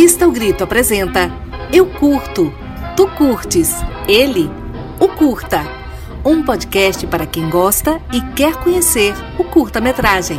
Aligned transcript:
Revista 0.00 0.26
O 0.26 0.32
Grito 0.32 0.64
apresenta 0.64 1.30
Eu 1.70 1.84
Curto, 1.84 2.50
Tu 2.96 3.06
Curtes, 3.18 3.74
Ele, 4.08 4.48
O 4.98 5.06
Curta. 5.08 5.60
Um 6.24 6.42
podcast 6.42 7.06
para 7.06 7.26
quem 7.26 7.50
gosta 7.50 8.00
e 8.10 8.22
quer 8.34 8.56
conhecer 8.64 9.12
o 9.38 9.44
curta-metragem. 9.44 10.38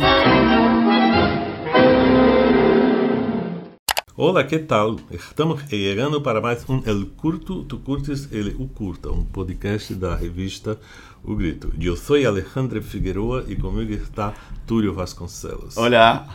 Olá, 4.16 4.42
que 4.42 4.58
tal? 4.58 4.96
Estamos 5.12 5.62
chegando 5.68 6.20
para 6.20 6.40
mais 6.40 6.68
um 6.68 6.82
El 6.84 7.06
Curto, 7.16 7.62
Tu 7.62 7.78
Curtes, 7.78 8.32
Ele, 8.32 8.56
O 8.58 8.66
Curta, 8.66 9.12
um 9.12 9.24
podcast 9.24 9.94
da 9.94 10.16
revista 10.16 10.76
O 11.22 11.36
Grito. 11.36 11.72
Eu 11.80 11.96
sou 11.96 12.16
Alejandro 12.16 12.82
Figueroa 12.82 13.44
e 13.46 13.54
comigo 13.54 13.92
está 13.92 14.34
Túlio 14.66 14.92
Vasconcelos. 14.92 15.76
Olá. 15.76 16.26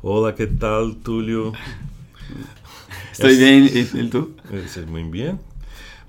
Olá, 0.00 0.32
que 0.32 0.46
tal, 0.46 0.94
Túlio? 0.94 1.52
Estou 3.12 3.28
bem, 3.28 3.66
e 3.66 4.08
tu? 4.08 4.34
Você 4.50 4.82
muito 4.82 5.10
bem? 5.10 5.38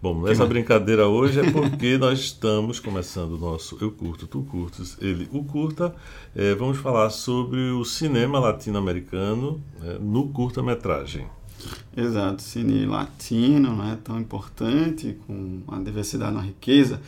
Bom, 0.02 0.28
essa 0.28 0.46
brincadeira 0.48 1.08
hoje 1.08 1.40
é 1.40 1.44
porque 1.52 1.96
nós 1.98 2.20
estamos 2.20 2.80
começando 2.80 3.34
o 3.34 3.38
nosso 3.38 3.78
Eu 3.80 3.92
Curto, 3.92 4.26
Tu 4.26 4.42
Curtes, 4.42 4.98
Ele 5.00 5.30
O 5.32 5.44
Curta. 5.44 5.94
É, 6.36 6.56
vamos 6.56 6.80
falar 6.80 7.12
sobre 7.12 7.60
o 7.70 7.86
cinema 7.86 8.40
latino-americano 8.40 9.62
é, 9.84 10.00
no 10.00 10.30
curta-metragem. 10.30 11.28
Exato, 11.96 12.42
cine 12.42 12.86
latino, 12.88 13.76
não 13.76 13.92
é 13.92 13.96
tão 13.96 14.20
importante, 14.20 15.16
com 15.28 15.62
a 15.68 15.78
diversidade, 15.78 16.36
a 16.36 16.42
riqueza 16.42 17.00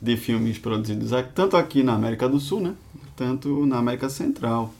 de 0.00 0.14
filmes 0.18 0.58
produzidos 0.58 1.12
tanto 1.34 1.56
aqui 1.56 1.82
na 1.82 1.94
América 1.94 2.28
do 2.28 2.38
Sul, 2.38 2.60
né, 2.60 2.74
tanto 3.16 3.64
na 3.64 3.78
América 3.78 4.10
Central. 4.10 4.74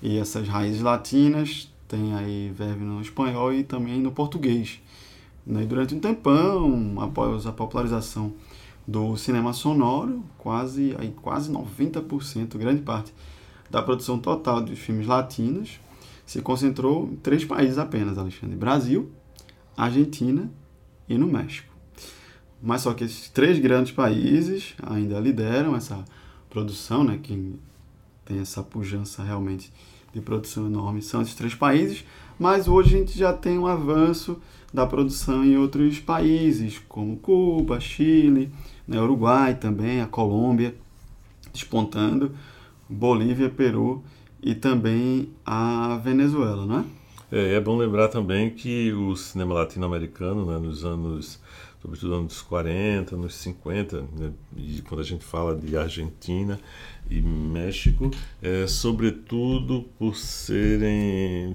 E 0.00 0.18
essas 0.18 0.48
raízes 0.48 0.80
latinas 0.80 1.68
têm 1.94 2.14
aí 2.14 2.52
verve 2.54 2.84
no 2.84 3.00
espanhol 3.00 3.52
e 3.52 3.62
também 3.62 4.00
no 4.00 4.10
português. 4.10 4.80
Né? 5.46 5.64
Durante 5.64 5.94
um 5.94 6.00
tempão, 6.00 6.96
após 7.00 7.46
a 7.46 7.52
popularização 7.52 8.32
do 8.86 9.16
cinema 9.16 9.52
sonoro, 9.52 10.22
quase, 10.36 10.94
aí, 10.98 11.14
quase 11.22 11.52
90%, 11.52 12.58
grande 12.58 12.82
parte 12.82 13.14
da 13.70 13.80
produção 13.82 14.18
total 14.18 14.60
dos 14.60 14.78
filmes 14.78 15.06
latinos 15.06 15.80
se 16.26 16.40
concentrou 16.42 17.08
em 17.12 17.16
três 17.16 17.44
países 17.44 17.78
apenas, 17.78 18.18
Alexandre. 18.18 18.56
Brasil, 18.56 19.10
Argentina 19.76 20.50
e 21.08 21.16
no 21.16 21.26
México. 21.26 21.72
Mas 22.62 22.82
só 22.82 22.94
que 22.94 23.04
esses 23.04 23.28
três 23.28 23.58
grandes 23.58 23.92
países 23.92 24.74
ainda 24.82 25.20
lideram 25.20 25.76
essa 25.76 26.02
produção, 26.48 27.04
né, 27.04 27.18
que 27.22 27.54
tem 28.24 28.38
essa 28.38 28.62
pujança 28.62 29.22
realmente 29.22 29.70
de 30.14 30.20
produção 30.20 30.66
enorme, 30.66 31.02
são 31.02 31.20
esses 31.20 31.34
três 31.34 31.54
países, 31.54 32.04
mas 32.38 32.68
hoje 32.68 32.94
a 32.94 32.98
gente 32.98 33.18
já 33.18 33.32
tem 33.32 33.58
um 33.58 33.66
avanço 33.66 34.40
da 34.72 34.86
produção 34.86 35.44
em 35.44 35.56
outros 35.56 35.98
países, 35.98 36.80
como 36.88 37.16
Cuba, 37.16 37.80
Chile, 37.80 38.50
né, 38.86 39.00
Uruguai 39.00 39.54
também, 39.54 40.00
a 40.00 40.06
Colômbia, 40.06 40.74
despontando, 41.52 42.32
Bolívia, 42.88 43.48
Peru 43.48 44.02
e 44.42 44.54
também 44.54 45.30
a 45.44 46.00
Venezuela, 46.02 46.64
não 46.66 46.80
é? 46.80 46.84
É, 47.30 47.54
é 47.54 47.60
bom 47.60 47.76
lembrar 47.76 48.08
também 48.08 48.50
que 48.50 48.92
o 48.92 49.16
cinema 49.16 49.54
latino-americano, 49.54 50.44
né, 50.44 50.58
nos 50.58 50.84
anos, 50.84 51.40
sobretudo 51.80 52.14
anos 52.14 52.42
40, 52.42 53.14
anos 53.14 53.34
50, 53.36 54.02
né, 54.16 54.32
e 54.56 54.82
quando 54.82 55.00
a 55.00 55.04
gente 55.04 55.24
fala 55.24 55.54
de 55.54 55.76
Argentina 55.76 56.60
e 57.10 57.20
México, 57.20 58.10
é, 58.42 58.66
sobretudo 58.66 59.84
por 59.98 60.16
serem 60.16 61.54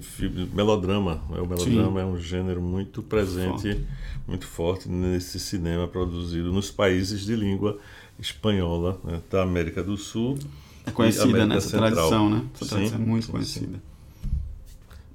melodrama. 0.52 1.22
Né? 1.28 1.40
O 1.40 1.46
melodrama 1.46 2.00
Sim. 2.00 2.06
é 2.06 2.06
um 2.06 2.18
gênero 2.18 2.62
muito 2.62 3.02
presente, 3.02 3.62
forte. 3.72 3.86
muito 4.26 4.46
forte 4.46 4.88
nesse 4.88 5.40
cinema 5.40 5.88
produzido 5.88 6.52
nos 6.52 6.70
países 6.70 7.24
de 7.24 7.34
língua 7.34 7.78
espanhola 8.18 9.00
né, 9.02 9.20
da 9.30 9.42
América 9.42 9.82
do 9.82 9.96
Sul. 9.96 10.38
É 10.86 10.90
conhecida 10.90 11.44
nessa 11.46 11.70
Central. 11.70 11.90
tradição, 11.90 12.30
né? 12.30 12.44
Essa 12.54 12.66
tradição 12.66 12.98
sim, 12.98 13.02
é 13.02 13.06
muito 13.06 13.26
sim, 13.26 13.32
conhecida. 13.32 13.76
Sim. 13.76 13.80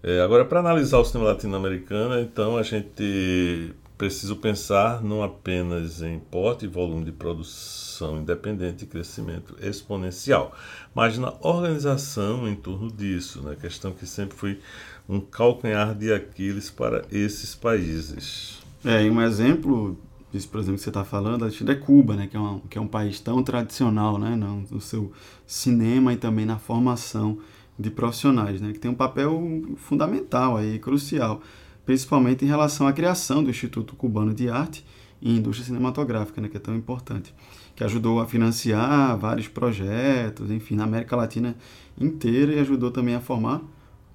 É, 0.03 0.21
agora, 0.21 0.45
para 0.45 0.59
analisar 0.59 0.99
o 0.99 1.05
cinema 1.05 1.29
latino-americano, 1.29 2.19
então 2.19 2.57
a 2.57 2.63
gente 2.63 3.73
precisa 3.97 4.35
pensar 4.35 5.01
não 5.01 5.23
apenas 5.23 6.01
em 6.01 6.19
porte 6.19 6.65
e 6.65 6.67
volume 6.67 7.05
de 7.05 7.11
produção 7.11 8.17
independente 8.19 8.83
e 8.83 8.87
crescimento 8.87 9.55
exponencial, 9.61 10.53
mas 10.93 11.17
na 11.17 11.33
organização 11.41 12.47
em 12.47 12.55
torno 12.55 12.91
disso, 12.91 13.41
né? 13.41 13.55
questão 13.59 13.93
que 13.93 14.05
sempre 14.05 14.37
foi 14.37 14.59
um 15.07 15.19
calcanhar 15.19 15.95
de 15.95 16.11
Aquiles 16.11 16.69
para 16.69 17.05
esses 17.11 17.55
países. 17.55 18.59
É, 18.83 19.03
e 19.03 19.09
um 19.09 19.21
exemplo 19.21 19.97
disso, 20.31 20.49
por 20.49 20.59
exemplo, 20.59 20.77
que 20.77 20.83
você 20.83 20.89
está 20.89 21.05
falando, 21.05 21.47
é 21.47 21.75
Cuba, 21.75 22.15
né? 22.15 22.27
que, 22.27 22.35
é 22.35 22.39
um, 22.39 22.59
que 22.59 22.77
é 22.77 22.81
um 22.81 22.87
país 22.87 23.19
tão 23.21 23.41
tradicional 23.41 24.17
né? 24.17 24.35
no, 24.35 24.65
no 24.69 24.81
seu 24.81 25.11
cinema 25.47 26.11
e 26.11 26.17
também 26.17 26.45
na 26.45 26.59
formação 26.59 27.37
de 27.79 27.89
profissionais, 27.89 28.59
né? 28.59 28.73
que 28.73 28.79
tem 28.79 28.91
um 28.91 28.95
papel 28.95 29.63
fundamental 29.77 30.57
aí, 30.57 30.79
crucial 30.79 31.41
principalmente 31.85 32.43
em 32.43 32.47
relação 32.47 32.87
à 32.87 32.93
criação 32.93 33.43
do 33.43 33.49
Instituto 33.49 33.95
Cubano 33.95 34.33
de 34.33 34.49
Arte 34.49 34.83
e 35.21 35.35
Indústria 35.35 35.65
Cinematográfica, 35.65 36.41
né, 36.41 36.47
que 36.47 36.57
é 36.57 36.59
tão 36.59 36.75
importante, 36.75 37.33
que 37.75 37.83
ajudou 37.83 38.19
a 38.19 38.25
financiar 38.25 39.17
vários 39.17 39.47
projetos, 39.47 40.49
enfim, 40.51 40.75
na 40.75 40.83
América 40.83 41.15
Latina 41.15 41.55
inteira 41.99 42.53
e 42.53 42.59
ajudou 42.59 42.91
também 42.91 43.15
a 43.15 43.19
formar 43.19 43.61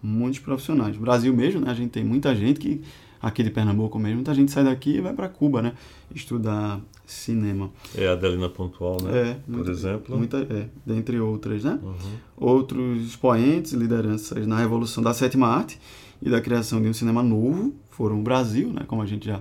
muitos 0.02 0.40
profissionais. 0.40 0.96
No 0.96 1.02
Brasil 1.02 1.34
mesmo, 1.34 1.60
né, 1.60 1.70
a 1.70 1.74
gente 1.74 1.90
tem 1.90 2.04
muita 2.04 2.34
gente 2.34 2.58
que 2.58 2.82
aqui 3.22 3.42
de 3.42 3.50
Pernambuco 3.50 3.98
mesmo, 3.98 4.16
muita 4.16 4.34
gente 4.34 4.50
sai 4.50 4.64
daqui 4.64 4.96
e 4.96 5.00
vai 5.00 5.12
para 5.12 5.28
Cuba, 5.28 5.60
né, 5.60 5.74
estudar 6.14 6.80
cinema. 7.04 7.70
É 7.94 8.06
a 8.08 8.12
Adelina 8.12 8.48
Pontual, 8.48 9.02
né? 9.02 9.30
É, 9.30 9.34
por 9.34 9.56
muita, 9.56 9.70
exemplo. 9.70 10.16
Muita, 10.16 10.38
é, 10.38 10.68
dentre 10.86 11.18
outras, 11.18 11.64
né? 11.64 11.78
Uhum. 11.82 11.94
Outros 12.36 13.04
expoentes, 13.04 13.72
lideranças 13.72 14.46
na 14.46 14.58
Revolução 14.58 15.02
da 15.02 15.12
Sétima 15.12 15.48
Arte 15.48 15.78
e 16.22 16.28
da 16.28 16.40
criação 16.40 16.80
de 16.80 16.88
um 16.88 16.92
cinema 16.92 17.22
novo 17.22 17.74
foram 17.90 18.20
o 18.20 18.22
Brasil, 18.22 18.72
né, 18.72 18.82
como 18.86 19.02
a 19.02 19.06
gente 19.06 19.26
já, 19.26 19.40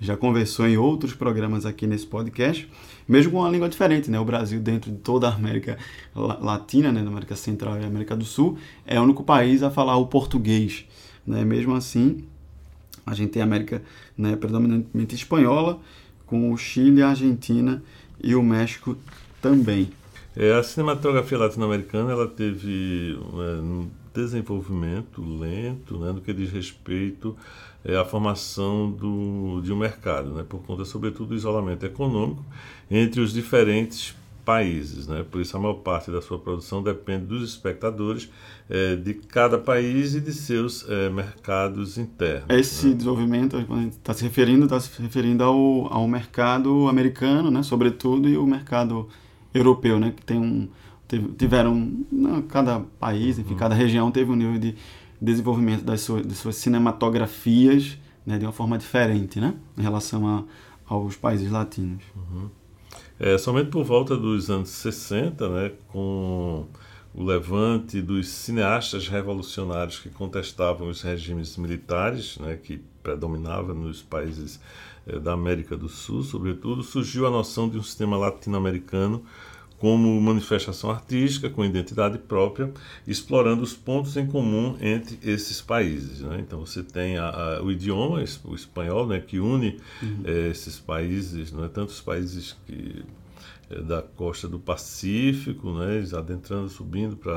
já 0.00 0.16
conversou 0.16 0.66
em 0.66 0.76
outros 0.76 1.14
programas 1.14 1.66
aqui 1.66 1.86
nesse 1.86 2.06
podcast, 2.06 2.68
mesmo 3.08 3.32
com 3.32 3.38
uma 3.38 3.50
língua 3.50 3.68
diferente. 3.68 4.10
Né, 4.10 4.18
o 4.18 4.24
Brasil, 4.24 4.60
dentro 4.60 4.90
de 4.90 4.98
toda 4.98 5.28
a 5.28 5.34
América 5.34 5.78
Latina, 6.14 6.92
né, 6.92 7.00
América 7.00 7.36
Central 7.36 7.80
e 7.80 7.84
América 7.84 8.16
do 8.16 8.24
Sul, 8.24 8.58
é 8.86 8.98
o 8.98 9.02
único 9.02 9.22
país 9.24 9.62
a 9.62 9.70
falar 9.70 9.96
o 9.96 10.06
português. 10.06 10.84
Né, 11.26 11.44
mesmo 11.44 11.74
assim, 11.74 12.24
a 13.06 13.14
gente 13.14 13.30
tem 13.30 13.42
a 13.42 13.44
América 13.44 13.82
né, 14.16 14.36
predominantemente 14.36 15.14
espanhola, 15.14 15.80
com 16.26 16.52
o 16.52 16.56
Chile, 16.56 17.02
a 17.02 17.08
Argentina 17.08 17.82
e 18.22 18.34
o 18.36 18.42
México 18.42 18.96
também. 19.42 19.90
É, 20.36 20.54
a 20.54 20.62
cinematografia 20.62 21.36
latino-americana 21.36 22.12
ela 22.12 22.28
teve 22.28 23.18
é, 23.18 23.86
desenvolvimento 24.14 25.22
lento 25.22 25.98
né, 25.98 26.12
no 26.12 26.20
que 26.20 26.32
diz 26.32 26.50
respeito 26.50 27.36
é, 27.84 27.96
à 27.96 28.04
formação 28.04 28.90
do, 28.90 29.60
de 29.62 29.72
um 29.72 29.76
mercado, 29.76 30.30
né, 30.30 30.44
por 30.46 30.60
conta, 30.62 30.84
sobretudo, 30.84 31.28
do 31.28 31.34
isolamento 31.34 31.84
econômico 31.86 32.44
entre 32.90 33.20
os 33.20 33.32
diferentes 33.32 34.14
países. 34.44 35.06
Né? 35.06 35.24
Por 35.30 35.40
isso, 35.40 35.56
a 35.56 35.60
maior 35.60 35.74
parte 35.74 36.10
da 36.10 36.20
sua 36.20 36.38
produção 36.38 36.82
depende 36.82 37.26
dos 37.26 37.48
espectadores 37.48 38.28
é, 38.68 38.96
de 38.96 39.14
cada 39.14 39.58
país 39.58 40.14
e 40.14 40.20
de 40.20 40.32
seus 40.32 40.88
é, 40.88 41.08
mercados 41.08 41.96
internos. 41.96 42.46
Esse 42.48 42.88
né? 42.88 42.94
desenvolvimento, 42.94 43.64
quando 43.66 43.78
a 43.78 43.82
gente 43.82 43.92
está 43.92 44.12
se 44.12 44.24
referindo, 44.24 44.64
está 44.64 44.80
se 44.80 45.00
referindo 45.00 45.44
ao, 45.44 45.92
ao 45.92 46.08
mercado 46.08 46.88
americano, 46.88 47.50
né, 47.50 47.62
sobretudo, 47.62 48.28
e 48.28 48.36
o 48.36 48.46
mercado 48.46 49.08
europeu, 49.54 49.98
né, 49.98 50.12
que 50.16 50.24
tem 50.24 50.38
um 50.38 50.68
tiveram, 51.36 52.04
cada 52.48 52.80
país, 52.98 53.38
enfim, 53.38 53.52
uhum. 53.52 53.58
cada 53.58 53.74
região 53.74 54.10
teve 54.10 54.30
um 54.30 54.36
nível 54.36 54.58
de 54.58 54.74
desenvolvimento 55.20 55.84
das 55.84 56.00
suas, 56.00 56.26
das 56.26 56.38
suas 56.38 56.56
cinematografias 56.56 57.98
né, 58.24 58.38
de 58.38 58.44
uma 58.44 58.52
forma 58.52 58.78
diferente, 58.78 59.40
né, 59.40 59.54
em 59.76 59.82
relação 59.82 60.26
a, 60.26 60.44
aos 60.86 61.16
países 61.16 61.50
latinos. 61.50 62.02
Uhum. 62.14 62.48
É, 63.18 63.36
somente 63.36 63.70
por 63.70 63.84
volta 63.84 64.16
dos 64.16 64.50
anos 64.50 64.70
60, 64.70 65.48
né, 65.48 65.72
com 65.88 66.66
o 67.14 67.24
levante 67.24 68.00
dos 68.00 68.28
cineastas 68.28 69.08
revolucionários 69.08 69.98
que 69.98 70.08
contestavam 70.08 70.88
os 70.88 71.02
regimes 71.02 71.56
militares, 71.56 72.38
né, 72.38 72.56
que 72.56 72.80
predominavam 73.02 73.74
nos 73.74 74.02
países 74.02 74.60
eh, 75.06 75.18
da 75.18 75.32
América 75.32 75.76
do 75.76 75.88
Sul, 75.88 76.22
sobretudo, 76.22 76.82
surgiu 76.82 77.26
a 77.26 77.30
noção 77.30 77.68
de 77.68 77.78
um 77.78 77.82
sistema 77.82 78.16
latino-americano 78.16 79.24
como 79.80 80.20
manifestação 80.20 80.90
artística 80.90 81.48
com 81.48 81.64
identidade 81.64 82.18
própria, 82.18 82.70
explorando 83.06 83.62
os 83.62 83.72
pontos 83.72 84.14
em 84.14 84.26
comum 84.26 84.76
entre 84.78 85.18
esses 85.22 85.62
países. 85.62 86.20
Né? 86.20 86.38
Então 86.40 86.60
você 86.60 86.82
tem 86.82 87.16
a, 87.16 87.30
a, 87.30 87.62
o 87.62 87.72
idioma, 87.72 88.22
o 88.44 88.54
espanhol, 88.54 89.06
né, 89.06 89.20
que 89.20 89.40
une 89.40 89.80
uhum. 90.02 90.20
é, 90.24 90.48
esses 90.48 90.78
países, 90.78 91.50
não 91.50 91.64
é 91.64 91.68
tantos 91.68 91.98
países 91.98 92.54
que 92.66 93.02
da 93.78 94.02
costa 94.02 94.48
do 94.48 94.58
Pacífico, 94.58 95.72
né, 95.72 96.02
adentrando, 96.12 96.68
subindo 96.68 97.16
para 97.16 97.32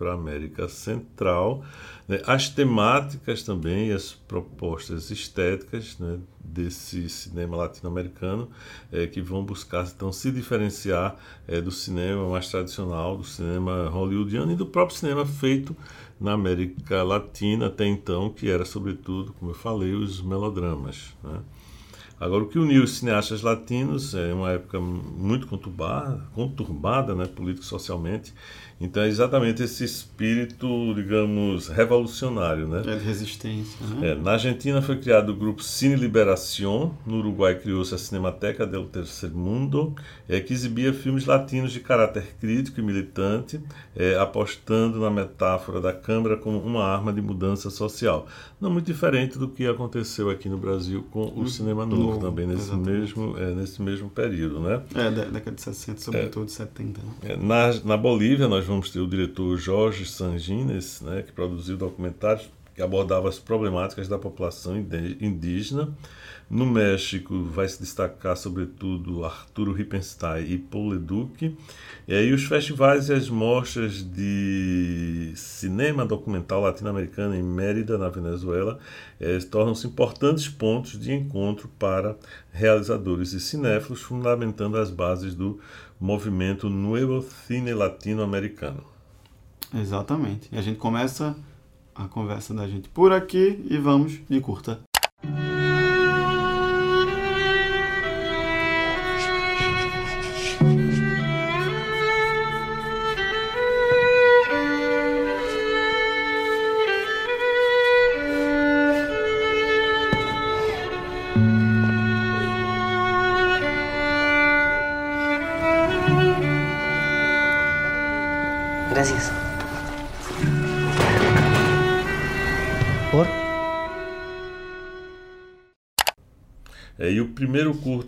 é, 0.00 0.10
a 0.10 0.14
América 0.14 0.66
Central. 0.66 1.62
Né, 2.06 2.22
as 2.26 2.48
temáticas 2.48 3.42
também, 3.42 3.92
as 3.92 4.12
propostas 4.12 5.10
estéticas 5.10 5.98
né, 5.98 6.18
desse 6.42 7.06
cinema 7.10 7.54
latino-americano 7.54 8.48
é, 8.90 9.06
que 9.06 9.20
vão 9.20 9.44
buscar 9.44 9.86
então 9.94 10.10
se 10.10 10.30
diferenciar 10.30 11.16
é, 11.46 11.60
do 11.60 11.70
cinema 11.70 12.26
mais 12.30 12.50
tradicional, 12.50 13.18
do 13.18 13.24
cinema 13.24 13.90
hollywoodiano 13.90 14.52
e 14.52 14.56
do 14.56 14.64
próprio 14.64 14.96
cinema 14.96 15.26
feito 15.26 15.76
na 16.18 16.32
América 16.32 17.02
Latina 17.02 17.66
até 17.66 17.86
então, 17.86 18.30
que 18.30 18.48
era 18.48 18.64
sobretudo, 18.64 19.34
como 19.34 19.50
eu 19.50 19.54
falei, 19.54 19.92
os 19.92 20.22
melodramas. 20.22 21.14
Né? 21.22 21.40
Agora, 22.20 22.42
o 22.42 22.48
que 22.48 22.58
uniu 22.58 22.82
os 22.82 22.98
cineastas 22.98 23.42
latinos 23.42 24.12
é 24.12 24.34
uma 24.34 24.50
época 24.50 24.80
muito 24.80 25.46
conturbada, 25.46 26.26
conturbada 26.34 27.14
né, 27.14 27.26
político-socialmente, 27.26 28.34
então 28.80 29.02
é 29.02 29.08
exatamente 29.08 29.62
esse 29.62 29.82
espírito, 29.82 30.94
digamos, 30.94 31.66
revolucionário, 31.66 32.68
né? 32.68 32.82
É 32.86 32.96
de 32.96 33.04
resistência, 33.04 33.84
né? 33.86 34.10
É, 34.10 34.14
na 34.14 34.32
Argentina 34.32 34.80
foi 34.80 34.96
criado 34.98 35.30
o 35.30 35.34
grupo 35.34 35.64
Cine 35.64 35.96
Liberación, 35.96 36.92
no 37.04 37.18
Uruguai 37.18 37.56
criou-se 37.56 37.92
a 37.92 37.98
Cinemateca 37.98 38.64
del 38.64 38.86
Tercer 38.86 39.30
Mundo, 39.30 39.96
é, 40.28 40.38
que 40.38 40.52
exibia 40.52 40.92
filmes 40.92 41.26
latinos 41.26 41.72
de 41.72 41.80
caráter 41.80 42.36
crítico 42.40 42.78
e 42.78 42.82
militante, 42.82 43.60
é, 43.96 44.16
apostando 44.16 45.00
na 45.00 45.10
metáfora 45.10 45.80
da 45.80 45.92
câmara 45.92 46.36
como 46.36 46.58
uma 46.58 46.84
arma 46.84 47.12
de 47.12 47.20
mudança 47.20 47.70
social. 47.70 48.28
Não 48.60 48.70
muito 48.70 48.86
diferente 48.86 49.38
do 49.38 49.48
que 49.48 49.66
aconteceu 49.66 50.30
aqui 50.30 50.48
no 50.48 50.56
Brasil 50.56 51.04
com 51.10 51.22
o 51.22 51.40
hum, 51.40 51.46
cinema 51.46 51.84
novo, 51.84 52.02
novo 52.02 52.20
também 52.20 52.46
nesse 52.46 52.72
mesmo, 52.74 53.36
é, 53.36 53.54
nesse 53.54 53.82
mesmo 53.82 54.08
período, 54.08 54.60
né? 54.60 54.82
É, 54.94 55.10
da 55.10 55.24
década 55.24 55.56
de 55.56 55.62
60, 55.62 56.00
sobretudo 56.00 56.46
de 56.46 56.52
70. 56.52 57.00
Né? 57.00 57.12
É, 57.22 57.36
na, 57.36 57.72
na 57.84 57.96
Bolívia 57.96 58.46
nós 58.46 58.67
vamos 58.68 58.90
ter 58.90 59.00
o 59.00 59.06
diretor 59.06 59.56
Jorge 59.56 60.04
Sangines, 60.04 61.00
né, 61.00 61.22
que 61.22 61.32
produziu 61.32 61.76
documentários 61.76 62.50
que 62.74 62.82
abordava 62.82 63.28
as 63.28 63.40
problemáticas 63.40 64.06
da 64.06 64.18
população 64.18 64.76
indígena. 65.20 65.92
No 66.48 66.64
México 66.64 67.42
vai 67.42 67.68
se 67.68 67.80
destacar 67.80 68.36
sobretudo 68.36 69.24
Arturo 69.24 69.72
Rippenstein 69.72 70.44
e 70.46 70.58
Paul 70.58 70.90
Leduc. 70.90 71.56
E 72.06 72.14
aí 72.14 72.32
os 72.32 72.44
festivais 72.44 73.08
e 73.08 73.14
as 73.14 73.28
mostras 73.28 74.02
de 74.02 75.32
cinema 75.34 76.06
documental 76.06 76.60
latino-americano 76.60 77.34
em 77.34 77.42
Mérida, 77.42 77.98
na 77.98 78.08
Venezuela, 78.08 78.78
eh, 79.18 79.38
tornam-se 79.50 79.86
importantes 79.86 80.48
pontos 80.48 80.98
de 81.00 81.12
encontro 81.12 81.68
para 81.78 82.16
realizadores 82.52 83.32
e 83.32 83.40
cinéfilos, 83.40 84.02
fundamentando 84.02 84.78
as 84.78 84.90
bases 84.90 85.34
do 85.34 85.58
movimento 86.00 86.68
Nuevo 86.68 87.22
Cine 87.22 87.74
Latino-Americano. 87.74 88.84
Exatamente. 89.74 90.48
E 90.52 90.58
a 90.58 90.62
gente 90.62 90.78
começa 90.78 91.36
a 91.94 92.06
conversa 92.06 92.54
da 92.54 92.66
gente 92.68 92.88
por 92.88 93.12
aqui 93.12 93.64
e 93.68 93.76
vamos 93.76 94.20
de 94.28 94.40
curta. 94.40 94.80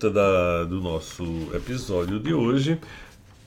Curta 0.00 0.10
da, 0.10 0.64
do 0.64 0.80
nosso 0.80 1.22
episódio 1.52 2.18
de 2.18 2.32
hoje 2.32 2.80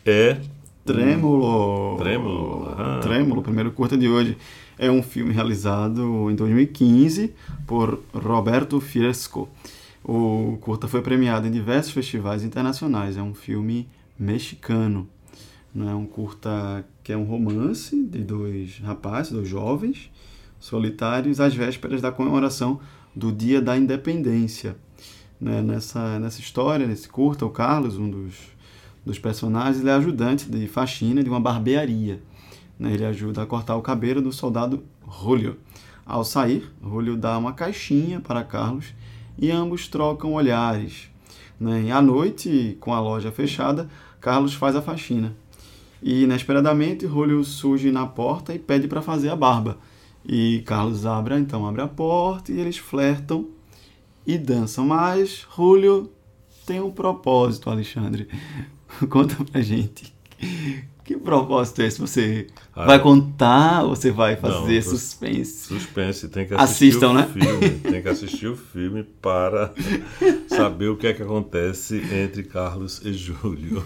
é. 0.05 0.39
Trêmulo! 0.85 1.97
Trêmulo! 1.97 2.75
Ah. 2.77 2.99
Trêmulo, 3.01 3.41
primeiro 3.41 3.71
curta 3.71 3.97
de 3.97 4.07
hoje. 4.07 4.37
É 4.77 4.91
um 4.91 5.01
filme 5.01 5.33
realizado 5.33 6.29
em 6.29 6.35
2015 6.35 7.33
por 7.65 8.03
Roberto 8.13 8.79
Fiesco. 8.79 9.49
O 10.03 10.59
curta 10.61 10.87
foi 10.87 11.01
premiado 11.01 11.47
em 11.47 11.51
diversos 11.51 11.91
festivais 11.91 12.43
internacionais. 12.43 13.17
É 13.17 13.21
um 13.23 13.33
filme 13.33 13.87
mexicano. 14.19 15.09
Não 15.73 15.89
é 15.89 15.95
um 15.95 16.05
curta 16.05 16.85
que 17.03 17.11
é 17.11 17.17
um 17.17 17.23
romance 17.23 17.99
de 17.99 18.19
dois 18.19 18.77
rapazes, 18.77 19.31
dois 19.31 19.49
jovens 19.49 20.11
solitários, 20.59 21.39
às 21.39 21.55
vésperas 21.55 21.99
da 21.99 22.11
comemoração 22.11 22.79
do 23.15 23.31
Dia 23.31 23.59
da 23.59 23.75
Independência 23.75 24.75
né, 25.39 25.61
nessa, 25.61 26.19
nessa 26.19 26.39
história, 26.39 26.87
nesse 26.87 27.09
curta, 27.09 27.45
o 27.45 27.49
Carlos, 27.49 27.97
um 27.97 28.09
dos, 28.09 28.35
dos 29.05 29.19
personagens, 29.19 29.79
ele 29.79 29.89
é 29.89 29.93
ajudante 29.93 30.49
de 30.49 30.67
faxina 30.67 31.23
de 31.23 31.29
uma 31.29 31.39
barbearia. 31.39 32.21
Né, 32.79 32.93
ele 32.93 33.05
ajuda 33.05 33.43
a 33.43 33.45
cortar 33.45 33.75
o 33.75 33.81
cabelo 33.81 34.21
do 34.21 34.31
soldado 34.31 34.83
Julio. 35.21 35.57
Ao 36.05 36.23
sair, 36.23 36.69
Julio 36.81 37.15
dá 37.15 37.37
uma 37.37 37.53
caixinha 37.53 38.19
para 38.19 38.43
Carlos 38.43 38.93
e 39.37 39.49
ambos 39.49 39.87
trocam 39.87 40.33
olhares. 40.33 41.09
Né? 41.59 41.83
E 41.83 41.91
à 41.91 42.01
noite, 42.01 42.77
com 42.79 42.93
a 42.93 42.99
loja 42.99 43.31
fechada, 43.31 43.87
Carlos 44.19 44.53
faz 44.53 44.75
a 44.75 44.81
faxina. 44.81 45.35
E 46.01 46.23
inesperadamente, 46.23 47.07
Julio 47.07 47.43
surge 47.43 47.89
na 47.91 48.05
porta 48.05 48.53
e 48.53 48.59
pede 48.59 48.87
para 48.87 49.01
fazer 49.01 49.29
a 49.29 49.35
barba. 49.35 49.77
E 50.25 50.61
Carlos 50.65 51.05
abre, 51.05 51.37
então 51.37 51.65
abre 51.65 51.81
a 51.81 51.87
porta 51.87 52.51
e 52.51 52.59
eles 52.59 52.77
flertam 52.77 53.47
e 54.25 54.37
dançam. 54.37 54.85
Mas 54.85 55.45
Julio 55.55 56.11
tem 56.65 56.81
um 56.81 56.91
propósito, 56.91 57.69
Alexandre. 57.69 58.27
Conta 59.09 59.35
pra 59.43 59.61
gente. 59.61 60.13
Que 61.03 61.17
propósito 61.17 61.81
é 61.81 61.87
esse? 61.87 61.99
Você 61.99 62.47
ah, 62.73 62.85
vai 62.85 62.99
contar 62.99 63.83
ou 63.83 63.95
você 63.95 64.09
vai 64.09 64.37
fazer 64.37 64.75
não, 64.75 64.91
suspense? 64.91 65.67
Suspense, 65.67 66.29
tem 66.29 66.47
que 66.47 66.53
assistir 66.53 66.87
Assistam, 66.87 67.09
o 67.09 67.13
né? 67.13 67.29
filme. 67.31 67.69
Tem 67.83 68.01
que 68.01 68.07
assistir 68.07 68.47
o 68.47 68.55
filme 68.55 69.03
para 69.21 69.73
saber 70.47 70.87
o 70.87 70.95
que 70.95 71.07
é 71.07 71.13
que 71.13 71.21
acontece 71.21 72.01
entre 72.11 72.43
Carlos 72.43 73.01
e 73.03 73.11
Júlio. 73.11 73.83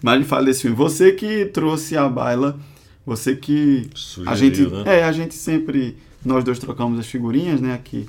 Mas 0.00 0.18
me 0.20 0.24
fala 0.24 0.44
desse 0.44 0.62
filme. 0.62 0.76
Você 0.76 1.12
que 1.12 1.46
trouxe 1.46 1.96
a 1.96 2.08
baila, 2.08 2.58
você 3.04 3.34
que. 3.34 3.90
Sugeriu, 3.94 4.32
a 4.32 4.36
gente, 4.36 4.66
né? 4.68 5.00
É, 5.00 5.04
a 5.04 5.10
gente 5.10 5.34
sempre. 5.34 5.96
Nós 6.24 6.44
dois 6.44 6.60
trocamos 6.60 7.00
as 7.00 7.06
figurinhas, 7.06 7.60
né? 7.60 7.74
Aqui 7.74 8.08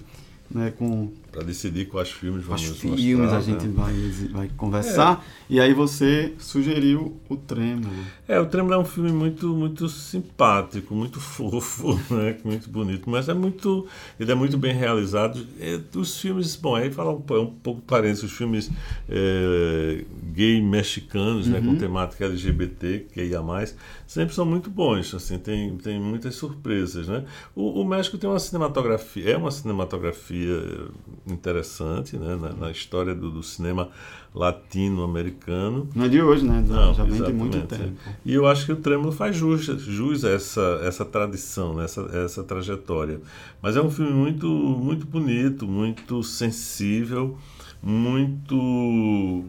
né, 0.54 0.72
com 0.78 1.12
para 1.32 1.44
decidir 1.44 1.86
quais 1.86 2.12
filmes 2.12 2.46
vamos 2.46 2.62
quais 2.62 2.84
mostrar. 2.84 2.96
filmes 2.96 3.34
a 3.34 3.42
gente 3.42 3.66
né? 3.66 3.74
vai, 3.76 3.94
vai 4.32 4.52
conversar. 4.56 5.26
É. 5.50 5.54
E 5.56 5.60
aí 5.60 5.74
você 5.74 6.32
sugeriu 6.38 7.18
o 7.28 7.36
Trêmulo. 7.36 7.90
É, 8.28 8.40
o 8.40 8.46
Trêmulo 8.46 8.76
é 8.76 8.78
um 8.78 8.86
filme 8.86 9.12
muito 9.12 9.48
muito 9.48 9.90
simpático, 9.90 10.94
muito 10.94 11.20
fofo, 11.20 12.00
né? 12.14 12.38
muito 12.46 12.70
bonito, 12.70 13.10
mas 13.10 13.30
é 13.30 13.34
muito 13.34 13.88
ele 14.20 14.32
é 14.32 14.36
muito 14.36 14.60
bem 14.60 14.76
realizado. 14.76 15.44
É, 15.60 15.80
os 15.96 16.20
filmes, 16.20 16.56
bom, 16.56 16.76
aí 16.76 16.92
fala 16.92 17.12
um, 17.12 17.24
é 17.32 17.40
um 17.40 17.48
pouco 17.48 17.82
parente 17.82 18.24
os 18.24 18.32
filmes 18.32 18.70
é, 19.10 20.06
gay 20.34 20.62
mexicanos, 20.62 21.48
uhum. 21.48 21.54
né, 21.54 21.62
com 21.62 21.68
uhum. 21.70 21.78
temática 21.78 22.26
LGBT, 22.26 23.08
que 23.12 23.24
ia 23.24 23.42
mais, 23.42 23.76
sempre 24.14 24.36
são 24.36 24.46
muito 24.46 24.70
bons, 24.70 25.12
assim, 25.16 25.40
tem, 25.40 25.76
tem 25.78 26.00
muitas 26.00 26.36
surpresas, 26.36 27.08
né? 27.08 27.26
O, 27.56 27.82
o 27.82 27.84
México 27.84 28.16
tem 28.16 28.30
uma 28.30 28.38
cinematografia, 28.38 29.32
é 29.32 29.36
uma 29.36 29.50
cinematografia 29.50 30.88
interessante 31.26 32.16
né, 32.16 32.36
na, 32.36 32.50
na 32.54 32.70
história 32.70 33.16
do, 33.16 33.32
do 33.32 33.42
cinema 33.42 33.90
latino-americano. 34.32 35.90
Não 35.96 36.06
é 36.06 36.10
de 36.10 36.22
hoje, 36.22 36.46
né? 36.46 36.64
Não, 36.68 36.94
Já 36.94 37.04
vem 37.04 37.24
de 37.24 37.34
muito 37.34 37.60
tempo. 37.66 37.98
E 38.24 38.36
eu 38.36 38.46
acho 38.46 38.68
que 38.68 38.72
o 38.72 38.76
Trêmulo 38.76 39.12
faz 39.12 39.36
jus, 39.36 39.66
jus 39.66 40.24
a 40.24 40.30
essa, 40.30 40.80
essa 40.84 41.04
tradição, 41.04 41.74
né, 41.74 41.86
essa, 41.86 42.02
essa 42.14 42.44
trajetória. 42.44 43.20
Mas 43.64 43.76
é 43.76 43.82
um 43.82 43.90
filme 43.90 44.12
muito, 44.12 44.48
muito 44.48 45.08
bonito, 45.08 45.68
muito 45.68 46.22
sensível, 46.22 47.36
muito 47.82 49.44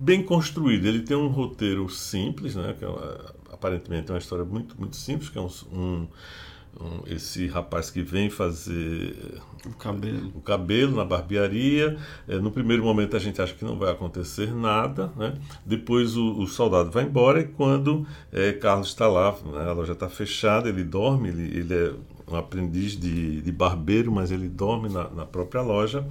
bem 0.00 0.22
construído. 0.22 0.86
Ele 0.86 1.00
tem 1.00 1.16
um 1.16 1.26
roteiro 1.26 1.88
simples, 1.88 2.54
né, 2.54 2.76
que 2.78 2.84
é 2.84 2.88
uma, 2.88 3.37
aparentemente 3.58 4.10
é 4.10 4.14
uma 4.14 4.18
história 4.18 4.44
muito, 4.44 4.78
muito 4.78 4.96
simples, 4.96 5.28
que 5.28 5.38
é 5.38 5.40
um, 5.40 5.50
um 5.72 6.08
esse 7.06 7.46
rapaz 7.48 7.90
que 7.90 8.02
vem 8.02 8.30
fazer 8.30 9.40
o 9.66 9.70
cabelo, 9.70 10.32
o 10.34 10.40
cabelo 10.40 10.96
na 10.96 11.04
barbearia. 11.04 11.96
É, 12.28 12.36
no 12.36 12.50
primeiro 12.52 12.84
momento 12.84 13.16
a 13.16 13.18
gente 13.18 13.40
acha 13.42 13.52
que 13.52 13.64
não 13.64 13.76
vai 13.76 13.90
acontecer 13.90 14.54
nada, 14.54 15.12
né? 15.16 15.34
depois 15.66 16.16
o, 16.16 16.38
o 16.38 16.46
soldado 16.46 16.90
vai 16.90 17.04
embora 17.04 17.40
e 17.40 17.48
quando 17.48 18.06
é, 18.32 18.52
Carlos 18.52 18.88
está 18.88 19.08
lá, 19.08 19.34
né, 19.44 19.68
a 19.68 19.72
loja 19.72 19.92
está 19.92 20.08
fechada, 20.08 20.68
ele 20.68 20.84
dorme, 20.84 21.30
ele, 21.30 21.58
ele 21.58 21.74
é 21.74 21.92
um 22.30 22.36
aprendiz 22.36 22.92
de, 22.92 23.40
de 23.40 23.50
barbeiro, 23.50 24.12
mas 24.12 24.30
ele 24.30 24.48
dorme 24.48 24.88
na, 24.88 25.08
na 25.10 25.26
própria 25.26 25.62
loja 25.62 26.06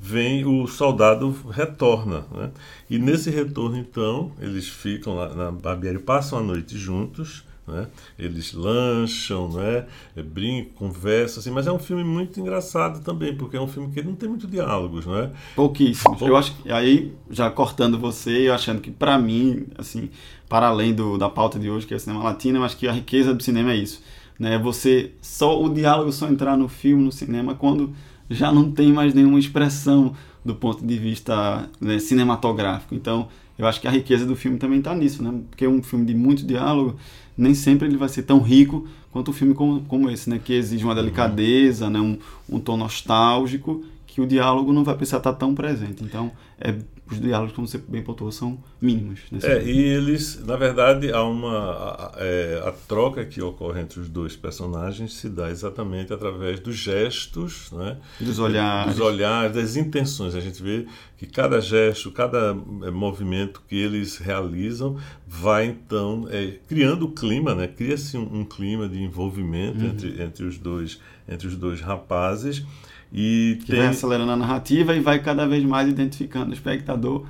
vem 0.00 0.44
o 0.44 0.66
soldado 0.66 1.34
retorna. 1.50 2.24
Né? 2.30 2.50
E 2.88 2.98
nesse 2.98 3.30
retorno, 3.30 3.76
então, 3.76 4.32
eles 4.40 4.68
ficam 4.68 5.14
lá 5.16 5.34
na 5.34 5.50
barbearia, 5.50 6.00
passam 6.00 6.38
a 6.38 6.42
noite 6.42 6.76
juntos, 6.76 7.44
né? 7.66 7.88
eles 8.16 8.52
lancham, 8.52 9.48
né? 9.48 9.86
Brincam, 10.14 10.72
conversam, 10.74 11.40
assim, 11.40 11.50
mas 11.50 11.66
é 11.66 11.72
um 11.72 11.78
filme 11.78 12.04
muito 12.04 12.38
engraçado 12.38 13.02
também, 13.02 13.34
porque 13.34 13.56
é 13.56 13.60
um 13.60 13.66
filme 13.66 13.92
que 13.92 14.02
não 14.02 14.14
tem 14.14 14.28
muito 14.28 14.46
diálogos, 14.46 15.04
não 15.04 15.18
é? 15.18 15.30
Pouquíssimos. 15.56 16.22
Eu 16.22 16.36
acho 16.36 16.54
que 16.56 16.70
aí, 16.70 17.12
já 17.28 17.50
cortando 17.50 17.98
você, 17.98 18.48
eu 18.48 18.54
achando 18.54 18.80
que 18.80 18.90
para 18.90 19.18
mim, 19.18 19.66
assim, 19.76 20.10
para 20.48 20.68
além 20.68 20.94
do, 20.94 21.18
da 21.18 21.28
pauta 21.28 21.58
de 21.58 21.68
hoje, 21.68 21.86
que 21.86 21.94
é 21.94 21.96
o 21.96 22.00
cinema 22.00 22.22
latino, 22.22 22.58
eu 22.58 22.64
acho 22.64 22.76
que 22.76 22.86
a 22.86 22.92
riqueza 22.92 23.34
do 23.34 23.42
cinema 23.42 23.72
é 23.72 23.76
isso. 23.76 24.00
Né? 24.38 24.58
Você 24.58 25.12
só 25.20 25.60
o 25.60 25.68
diálogo 25.68 26.12
só 26.12 26.28
entrar 26.28 26.56
no 26.56 26.68
filme, 26.68 27.02
no 27.02 27.10
cinema, 27.10 27.54
quando 27.54 27.92
já 28.28 28.52
não 28.52 28.70
tem 28.70 28.92
mais 28.92 29.14
nenhuma 29.14 29.38
expressão 29.38 30.14
do 30.44 30.54
ponto 30.54 30.84
de 30.84 30.98
vista 30.98 31.68
né, 31.80 31.98
cinematográfico. 31.98 32.94
Então, 32.94 33.28
eu 33.58 33.66
acho 33.66 33.80
que 33.80 33.88
a 33.88 33.90
riqueza 33.90 34.24
do 34.26 34.36
filme 34.36 34.58
também 34.58 34.78
está 34.78 34.94
nisso, 34.94 35.22
né? 35.22 35.32
Porque 35.50 35.66
um 35.66 35.82
filme 35.82 36.04
de 36.04 36.14
muito 36.14 36.44
diálogo, 36.44 36.96
nem 37.36 37.54
sempre 37.54 37.88
ele 37.88 37.96
vai 37.96 38.08
ser 38.08 38.22
tão 38.22 38.40
rico 38.40 38.86
quanto 39.10 39.30
um 39.30 39.34
filme 39.34 39.54
como, 39.54 39.80
como 39.82 40.10
esse, 40.10 40.28
né? 40.28 40.40
Que 40.42 40.52
exige 40.52 40.84
uma 40.84 40.94
delicadeza, 40.94 41.88
né? 41.88 41.98
um, 41.98 42.18
um 42.48 42.60
tom 42.60 42.76
nostálgico, 42.76 43.82
que 44.06 44.20
o 44.20 44.26
diálogo 44.26 44.72
não 44.72 44.84
vai 44.84 44.94
precisar 44.94 45.18
estar 45.18 45.32
tão 45.32 45.54
presente. 45.54 46.04
Então, 46.04 46.30
é 46.60 46.74
os 47.08 47.20
diálogos, 47.20 47.54
como 47.54 47.68
você 47.68 47.78
bem 47.78 48.02
pontuou, 48.02 48.32
são 48.32 48.58
mínimos. 48.80 49.20
É, 49.42 49.62
e 49.62 49.78
eles, 49.78 50.44
na 50.44 50.56
verdade, 50.56 51.12
há 51.12 51.22
uma. 51.22 51.56
A, 51.56 52.12
é, 52.16 52.62
a, 52.66 52.72
troca 52.72 53.24
que 53.24 53.40
ocorre 53.40 53.80
entre 53.80 54.00
os 54.00 54.08
dois 54.08 54.34
personagens 54.34 55.14
se 55.14 55.28
dá 55.28 55.48
exatamente 55.48 56.12
através 56.12 56.58
dos 56.58 56.74
gestos, 56.74 57.70
né? 57.70 57.96
dos 58.20 58.40
olhares. 58.40 58.92
Dos 58.92 59.00
olhares, 59.00 59.54
das 59.54 59.76
intenções. 59.76 60.34
A 60.34 60.40
gente 60.40 60.60
vê 60.60 60.86
que 61.16 61.26
cada 61.26 61.60
gesto, 61.60 62.10
cada 62.10 62.56
é, 62.82 62.90
movimento 62.90 63.62
que 63.68 63.76
eles 63.76 64.18
realizam 64.18 64.98
vai 65.26 65.66
então 65.66 66.26
é, 66.28 66.58
criando 66.68 67.06
o 67.06 67.12
clima, 67.12 67.54
né? 67.54 67.68
Cria-se 67.68 68.16
um, 68.18 68.40
um, 68.40 68.44
clima 68.44 68.88
de 68.88 69.00
envolvimento 69.00 69.78
uhum. 69.78 69.90
entre, 69.90 70.22
entre, 70.22 70.44
os 70.44 70.58
dois, 70.58 71.00
entre 71.28 71.46
os 71.46 71.54
dois 71.54 71.80
rapazes. 71.80 72.64
E 73.12 73.58
que 73.60 73.72
tem... 73.72 73.80
vai 73.80 73.88
acelerando 73.88 74.32
a 74.32 74.36
narrativa 74.36 74.94
e 74.94 75.00
vai 75.00 75.18
cada 75.20 75.46
vez 75.46 75.64
mais 75.64 75.88
identificando 75.88 76.50
o 76.50 76.54
espectador 76.54 77.26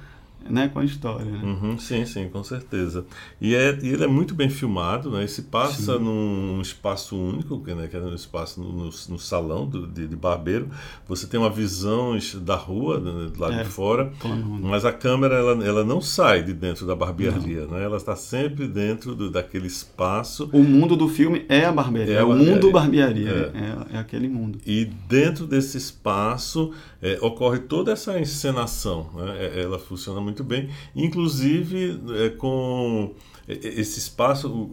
né, 0.50 0.68
com 0.68 0.78
a 0.78 0.84
história. 0.84 1.24
Né? 1.24 1.40
Uhum, 1.42 1.78
sim, 1.78 2.04
sim, 2.04 2.28
com 2.28 2.42
certeza. 2.42 3.04
E, 3.40 3.54
é, 3.54 3.78
e 3.82 3.88
ele 3.88 4.04
é 4.04 4.06
muito 4.06 4.34
bem 4.34 4.48
filmado, 4.48 5.10
né? 5.10 5.24
E 5.24 5.28
se 5.28 5.42
passa 5.42 5.96
sim. 5.96 6.04
num 6.04 6.60
espaço 6.60 7.16
único, 7.16 7.60
que, 7.62 7.74
né, 7.74 7.86
que 7.88 7.96
é 7.96 8.00
um 8.00 8.14
espaço 8.14 8.60
no, 8.60 8.72
no, 8.72 8.84
no 8.84 9.18
salão 9.18 9.66
do, 9.66 9.86
de, 9.86 10.06
de, 10.06 10.16
barbeiro. 10.16 10.68
Você 11.08 11.26
tem 11.26 11.38
uma 11.38 11.50
visão 11.50 12.16
da 12.42 12.56
rua, 12.56 12.98
né, 12.98 13.30
lá 13.38 13.52
é, 13.52 13.62
de 13.62 13.68
fora, 13.68 14.12
mas 14.60 14.84
a 14.84 14.92
câmera 14.92 15.36
ela, 15.36 15.64
ela 15.64 15.84
não 15.84 16.00
sai 16.00 16.42
de 16.42 16.52
dentro 16.52 16.86
da 16.86 16.94
barbearia, 16.94 17.66
né? 17.66 17.84
Ela 17.84 17.96
está 17.96 18.16
sempre 18.16 18.66
dentro 18.66 19.14
do, 19.14 19.30
daquele 19.30 19.66
espaço. 19.66 20.48
O 20.52 20.62
mundo 20.62 20.96
do 20.96 21.08
filme 21.08 21.44
é 21.48 21.64
a 21.64 21.72
barbearia, 21.72 22.14
é, 22.14 22.18
é 22.18 22.24
o 22.24 22.34
mundo 22.34 22.70
barbearia, 22.70 23.52
é. 23.54 23.92
é. 23.92 23.96
é 23.96 23.98
aquele 23.98 24.28
mundo. 24.28 24.58
E 24.66 24.84
dentro 25.08 25.46
desse 25.46 25.76
espaço 25.76 26.72
é, 27.02 27.18
ocorre 27.20 27.60
toda 27.60 27.92
essa 27.92 28.18
encenação, 28.18 29.10
né? 29.14 29.60
Ela 29.60 29.78
funciona 29.78 30.20
muito 30.20 30.35
bem, 30.44 30.70
inclusive 30.94 32.00
é, 32.24 32.30
com 32.30 33.14
esse 33.48 33.98
espaço, 34.00 34.72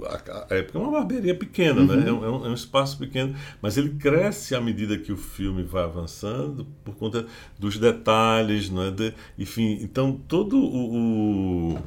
é 0.49 0.63
porque 0.63 0.77
é 0.77 0.79
uma 0.79 0.91
barbearia 0.91 1.35
pequena, 1.35 1.83
né? 1.83 1.93
uhum. 1.93 1.99
né? 1.99 2.07
É 2.07 2.11
um, 2.11 2.45
é 2.45 2.49
um, 2.49 2.53
espaço 2.53 2.97
pequeno, 2.97 3.35
mas 3.61 3.77
ele 3.77 3.89
cresce 3.89 4.55
à 4.55 4.61
medida 4.61 4.97
que 4.97 5.11
o 5.11 5.17
filme 5.17 5.61
vai 5.61 5.83
avançando 5.83 6.65
por 6.83 6.95
conta 6.95 7.27
dos 7.59 7.77
detalhes, 7.77 8.71
né? 8.71 8.89
De, 8.89 9.13
enfim, 9.37 9.77
então 9.81 10.19
todo 10.27 10.57
o, 10.57 11.75
o 11.75 11.79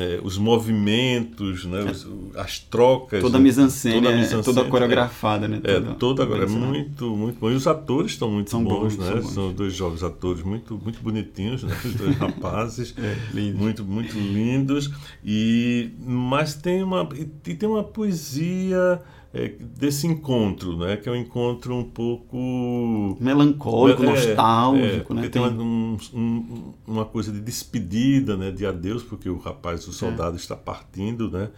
é, 0.00 0.18
os 0.22 0.38
movimentos, 0.38 1.66
né, 1.66 1.82
os, 1.82 2.08
as 2.34 2.58
trocas. 2.58 3.20
Toda 3.20 3.36
a 3.36 3.40
mise-en-scène, 3.40 4.00
toda, 4.00 4.08
a 4.08 4.20
é, 4.20 4.42
toda 4.42 4.64
coreografada, 4.64 5.46
né? 5.46 5.60
É, 5.62 5.74
toda, 5.74 5.94
toda 5.94 6.22
agora 6.22 6.44
é 6.44 6.46
muito, 6.46 7.14
muito 7.14 7.38
bom. 7.38 7.50
E 7.50 7.54
os 7.54 7.66
atores 7.66 8.12
estão 8.12 8.30
muito 8.30 8.48
são 8.48 8.64
bons, 8.64 8.96
bons, 8.96 8.96
né? 8.96 9.06
São, 9.06 9.20
bons. 9.20 9.30
são, 9.32 9.52
dois 9.52 9.74
jovens 9.74 10.02
atores 10.02 10.42
muito, 10.42 10.80
muito 10.82 11.02
bonitinhos, 11.02 11.62
né? 11.64 11.76
Os 11.84 11.94
dois 11.94 12.16
rapazes, 12.18 12.94
é, 12.96 13.40
muito, 13.52 13.84
muito 13.84 14.18
lindos. 14.18 14.90
E 15.22 15.90
mas 16.00 16.54
tem 16.54 16.82
uma 16.82 17.06
e 17.14 17.54
tem 17.54 17.68
uma 17.68 17.84
poesia 17.84 19.02
é, 19.32 19.48
desse 19.78 20.06
encontro, 20.06 20.76
né? 20.76 20.96
Que 20.96 21.08
é 21.08 21.12
um 21.12 21.16
encontro 21.16 21.76
um 21.76 21.84
pouco 21.84 23.16
melancólico, 23.20 24.02
é, 24.02 24.06
nostálgico, 24.06 25.12
é, 25.12 25.16
né? 25.16 25.28
Tem, 25.28 25.40
uma, 25.40 25.50
um, 25.50 25.96
um, 26.12 26.72
uma 26.86 27.04
coisa 27.04 27.30
de 27.30 27.40
despedida, 27.40 28.36
né? 28.36 28.50
De 28.50 28.66
adeus, 28.66 29.02
porque 29.02 29.28
o 29.28 29.38
rapaz, 29.38 29.86
o 29.86 29.92
soldado, 29.92 30.36
está 30.36 30.56
partindo, 30.56 31.30
né? 31.30 31.48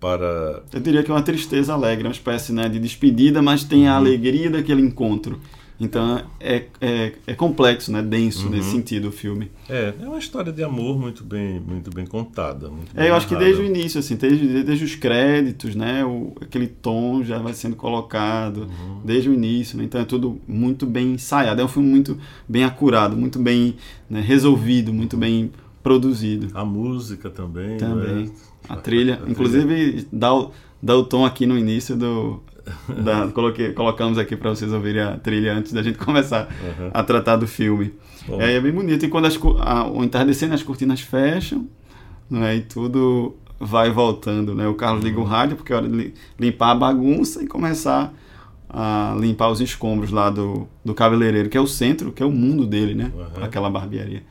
Para... 0.00 0.64
Eu 0.72 0.80
diria 0.80 1.02
que 1.02 1.10
é 1.10 1.14
uma 1.14 1.22
tristeza 1.22 1.72
alegre, 1.72 2.08
uma 2.08 2.12
espécie 2.12 2.52
né, 2.52 2.68
de 2.68 2.80
despedida, 2.80 3.40
mas 3.40 3.62
tem 3.62 3.86
a 3.86 3.92
uhum. 3.92 3.98
alegria 3.98 4.50
daquele 4.50 4.82
encontro. 4.82 5.38
Então 5.82 6.22
é, 6.38 6.66
é, 6.80 7.12
é 7.26 7.34
complexo, 7.34 7.90
né? 7.90 8.00
denso 8.00 8.44
uhum. 8.46 8.52
nesse 8.52 8.70
sentido 8.70 9.08
o 9.08 9.12
filme. 9.12 9.50
É, 9.68 9.92
é 10.00 10.06
uma 10.06 10.18
história 10.18 10.52
de 10.52 10.62
amor 10.62 10.96
muito 10.96 11.24
bem, 11.24 11.58
muito 11.58 11.90
bem 11.90 12.06
contada. 12.06 12.68
Muito 12.70 12.94
bem 12.94 13.04
é, 13.04 13.10
eu 13.10 13.16
acho 13.16 13.26
que 13.26 13.34
desde 13.34 13.60
o 13.60 13.64
início, 13.64 13.98
assim, 13.98 14.14
desde, 14.14 14.62
desde 14.62 14.84
os 14.84 14.94
créditos, 14.94 15.74
né? 15.74 16.04
O, 16.04 16.34
aquele 16.40 16.68
tom 16.68 17.24
já 17.24 17.38
vai 17.38 17.52
sendo 17.52 17.74
colocado 17.74 18.62
uhum. 18.62 19.00
desde 19.04 19.28
o 19.28 19.34
início, 19.34 19.76
né? 19.76 19.82
Então 19.82 20.00
é 20.00 20.04
tudo 20.04 20.40
muito 20.46 20.86
bem 20.86 21.14
ensaiado. 21.14 21.60
É 21.60 21.64
um 21.64 21.68
filme 21.68 21.88
muito 21.88 22.16
bem 22.48 22.62
acurado, 22.62 23.16
muito 23.16 23.40
bem 23.40 23.74
né, 24.08 24.20
resolvido, 24.20 24.92
muito 24.92 25.16
bem 25.16 25.50
produzido. 25.82 26.56
A 26.56 26.64
música 26.64 27.28
também. 27.28 27.76
Também. 27.76 28.26
Né? 28.26 28.30
A 28.68 28.76
trilha, 28.76 29.20
a 29.26 29.28
inclusive 29.28 29.64
trilha. 29.66 30.06
Dá, 30.12 30.32
o, 30.32 30.52
dá 30.80 30.96
o 30.96 31.02
tom 31.02 31.26
aqui 31.26 31.44
no 31.44 31.58
início 31.58 31.96
do 31.96 32.40
da, 33.02 33.28
coloquei, 33.28 33.72
colocamos 33.72 34.18
aqui 34.18 34.36
para 34.36 34.50
vocês 34.50 34.72
ouvirem 34.72 35.02
a 35.02 35.16
trilha 35.16 35.54
antes 35.54 35.72
da 35.72 35.82
gente 35.82 35.98
começar 36.04 36.48
uhum. 36.62 36.90
a 36.92 37.02
tratar 37.02 37.36
do 37.36 37.46
filme. 37.46 37.92
Bom. 38.26 38.40
É, 38.40 38.54
é 38.54 38.60
bem 38.60 38.72
bonito. 38.72 39.04
E 39.04 39.08
quando 39.08 39.26
as, 39.26 39.38
a, 39.60 39.88
o 39.88 40.04
entardecer, 40.04 40.52
as 40.52 40.62
cortinas 40.62 41.00
fecham 41.00 41.66
né, 42.30 42.56
e 42.56 42.60
tudo 42.60 43.36
vai 43.58 43.90
voltando. 43.90 44.54
Né? 44.54 44.66
O 44.66 44.74
Carlos 44.74 45.04
liga 45.04 45.18
o 45.18 45.22
uhum. 45.22 45.28
rádio 45.28 45.56
porque 45.56 45.72
é 45.72 45.76
hora 45.76 45.88
de 45.88 46.14
limpar 46.38 46.70
a 46.70 46.74
bagunça 46.74 47.42
e 47.42 47.46
começar 47.46 48.12
a 48.68 49.14
limpar 49.18 49.50
os 49.50 49.60
escombros 49.60 50.10
lá 50.10 50.30
do, 50.30 50.66
do 50.84 50.94
cabeleireiro, 50.94 51.50
que 51.50 51.58
é 51.58 51.60
o 51.60 51.66
centro, 51.66 52.10
que 52.10 52.22
é 52.22 52.26
o 52.26 52.30
mundo 52.30 52.66
dele, 52.66 52.94
né? 52.94 53.12
Uhum. 53.14 53.44
Aquela 53.44 53.68
barbearia. 53.68 54.22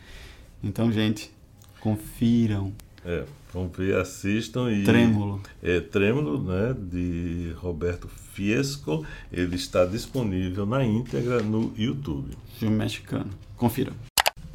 Então, 0.64 0.92
gente, 0.92 1.32
confiram. 1.80 2.74
É, 3.06 3.24
vão 3.54 3.68
ver, 3.68 3.96
assistam 3.98 4.72
e. 4.72 4.84
Trêmulo. 4.84 5.42
É 5.62 5.80
Trêmulo, 5.80 6.42
né? 6.42 6.76
De 6.78 7.54
Roberto 7.58 8.08
Fiesco. 8.34 9.06
Ele 9.32 9.56
está 9.56 9.86
disponível 9.86 10.66
na 10.66 10.86
íntegra 10.86 11.42
no 11.42 11.74
YouTube. 11.78 12.30
Filme 12.60 12.78
mexicano. 12.78 13.30
Confira. 13.58 13.92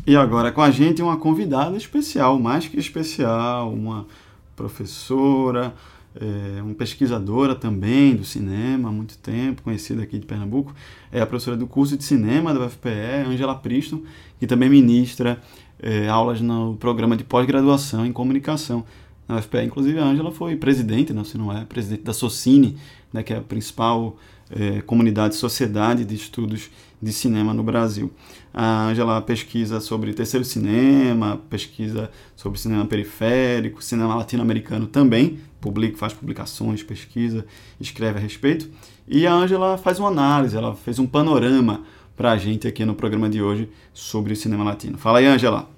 E 0.06 0.16
agora 0.16 0.52
com 0.52 0.62
a 0.62 0.70
gente 0.70 1.02
uma 1.02 1.16
convidada 1.16 1.76
especial, 1.76 2.38
mais 2.38 2.68
que 2.68 2.78
especial, 2.78 3.72
uma 3.72 4.06
professora, 4.54 5.74
é, 6.14 6.62
uma 6.62 6.74
pesquisadora 6.74 7.54
também 7.54 8.14
do 8.14 8.24
cinema 8.24 8.88
há 8.88 8.92
muito 8.92 9.18
tempo, 9.18 9.62
conhecida 9.62 10.02
aqui 10.02 10.18
de 10.18 10.24
Pernambuco. 10.24 10.72
É 11.10 11.20
a 11.20 11.26
professora 11.26 11.56
do 11.56 11.66
curso 11.66 11.96
de 11.96 12.04
cinema 12.04 12.54
da 12.54 12.64
UFPE, 12.66 13.26
Angela 13.26 13.56
Priston, 13.56 14.02
que 14.38 14.46
também 14.46 14.70
ministra 14.70 15.42
é, 15.82 16.08
aulas 16.08 16.40
no 16.40 16.76
programa 16.76 17.16
de 17.16 17.24
pós-graduação 17.24 18.06
em 18.06 18.12
comunicação 18.12 18.84
na 19.28 19.36
UFPE. 19.36 19.64
Inclusive, 19.64 19.98
a 19.98 20.04
Ângela 20.04 20.30
foi 20.30 20.56
presidente, 20.56 21.12
não, 21.12 21.24
se 21.24 21.36
não 21.36 21.52
é, 21.52 21.64
presidente 21.64 22.02
da 22.02 22.12
Socine, 22.12 22.76
né, 23.12 23.22
que 23.22 23.32
é 23.32 23.36
a 23.36 23.40
principal 23.40 24.16
é, 24.50 24.80
comunidade, 24.82 25.34
sociedade 25.34 26.04
de 26.04 26.14
estudos 26.14 26.70
de 27.00 27.12
cinema 27.12 27.52
no 27.52 27.62
Brasil. 27.62 28.10
A 28.54 28.86
Ângela 28.86 29.20
pesquisa 29.20 29.80
sobre 29.80 30.14
terceiro 30.14 30.44
cinema, 30.44 31.40
pesquisa 31.50 32.10
sobre 32.34 32.58
cinema 32.58 32.86
periférico, 32.86 33.82
cinema 33.82 34.14
latino-americano 34.14 34.86
também, 34.86 35.38
publica, 35.60 35.98
faz 35.98 36.14
publicações, 36.14 36.82
pesquisa, 36.82 37.44
escreve 37.78 38.18
a 38.18 38.22
respeito. 38.22 38.70
E 39.06 39.26
a 39.26 39.34
Ângela 39.34 39.76
faz 39.76 39.98
uma 39.98 40.08
análise, 40.08 40.56
ela 40.56 40.74
fez 40.74 40.98
um 40.98 41.06
panorama 41.06 41.82
para 42.16 42.32
a 42.32 42.38
gente 42.38 42.66
aqui 42.66 42.84
no 42.84 42.94
programa 42.94 43.28
de 43.28 43.42
hoje 43.42 43.70
sobre 43.92 44.32
o 44.32 44.36
cinema 44.36 44.64
latino. 44.64 44.96
Fala 44.96 45.18
aí, 45.18 45.26
Angela. 45.26 45.68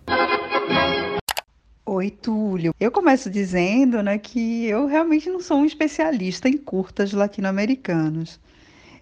Oi, 1.85 2.11
Túlio. 2.11 2.73
Eu 2.79 2.93
começo 2.93 3.29
dizendo 3.29 4.03
né, 4.03 4.19
que 4.19 4.67
eu 4.67 4.87
realmente 4.87 5.29
não 5.29 5.41
sou 5.41 5.59
um 5.59 5.65
especialista 5.65 6.49
em 6.49 6.57
curtas 6.57 7.13
latino-americanos. 7.13 8.39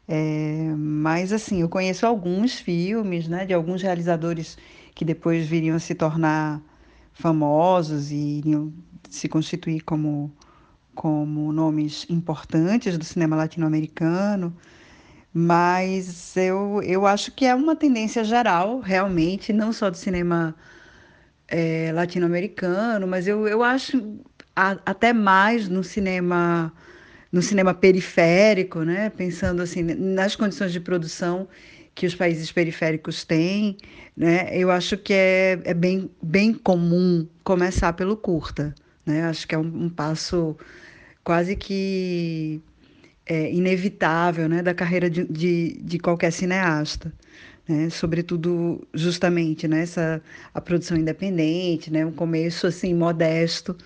É, 0.09 0.73
mas, 0.79 1.33
assim, 1.33 1.61
eu 1.61 1.69
conheço 1.69 2.07
alguns 2.07 2.59
filmes 2.59 3.29
né, 3.29 3.45
de 3.45 3.53
alguns 3.53 3.83
realizadores 3.83 4.57
que 4.95 5.05
depois 5.05 5.47
viriam 5.47 5.79
se 5.79 5.95
tornar 5.95 6.63
famosos 7.13 8.11
e 8.11 8.39
iriam 8.39 8.73
se 9.11 9.29
constituir 9.29 9.81
como, 9.81 10.33
como 10.95 11.53
nomes 11.53 12.07
importantes 12.09 12.97
do 12.97 13.05
cinema 13.05 13.37
latino-americano 13.37 14.57
Mas 15.39 16.35
eu, 16.35 16.81
eu 16.83 17.05
acho 17.07 17.31
que 17.31 17.45
é 17.45 17.55
uma 17.55 17.77
tendência 17.77 18.25
geral, 18.25 18.81
realmente, 18.81 19.53
não 19.53 19.71
só 19.71 19.91
do 19.91 19.97
cinema 19.99 20.57
é, 21.47 21.93
latino-americano, 21.93 23.07
mas 23.07 23.29
eu, 23.29 23.47
eu 23.47 23.63
acho 23.63 24.19
a, 24.57 24.79
até 24.87 25.13
mais 25.13 25.69
no 25.69 25.85
cinema 25.85 26.73
no 27.31 27.43
cinema 27.43 27.75
periférico, 27.75 28.81
né? 28.81 29.11
pensando 29.11 29.61
assim 29.61 29.83
nas 29.83 30.35
condições 30.35 30.73
de 30.73 30.81
produção 30.81 31.47
que 31.95 32.07
os 32.07 32.15
países 32.15 32.51
periféricos 32.51 33.23
têm, 33.23 33.77
né? 34.17 34.49
eu 34.57 34.71
acho 34.71 34.97
que 34.97 35.13
é, 35.13 35.61
é 35.65 35.75
bem, 35.75 36.11
bem 36.23 36.55
comum 36.55 37.29
começar 37.45 37.93
pelo 37.93 38.17
curta. 38.17 38.75
Né? 39.05 39.25
Acho 39.25 39.47
que 39.47 39.55
é 39.55 39.59
um, 39.59 39.85
um 39.85 39.91
passo 39.91 40.57
quase 41.23 41.57
que 41.57 42.63
é, 43.27 43.53
inevitável 43.53 44.49
né? 44.49 44.63
da 44.63 44.73
carreira 44.73 45.11
de, 45.11 45.25
de, 45.25 45.81
de 45.83 45.99
qualquer 45.99 46.31
cineasta. 46.31 47.13
Né? 47.69 47.91
Sobretudo, 47.91 48.87
justamente, 48.95 49.67
né? 49.67 49.83
Essa, 49.83 50.23
a 50.55 50.61
produção 50.61 50.97
independente, 50.97 51.93
né? 51.93 52.07
um 52.07 52.13
começo 52.13 52.67
assim 52.67 52.95
modesto, 52.95 53.77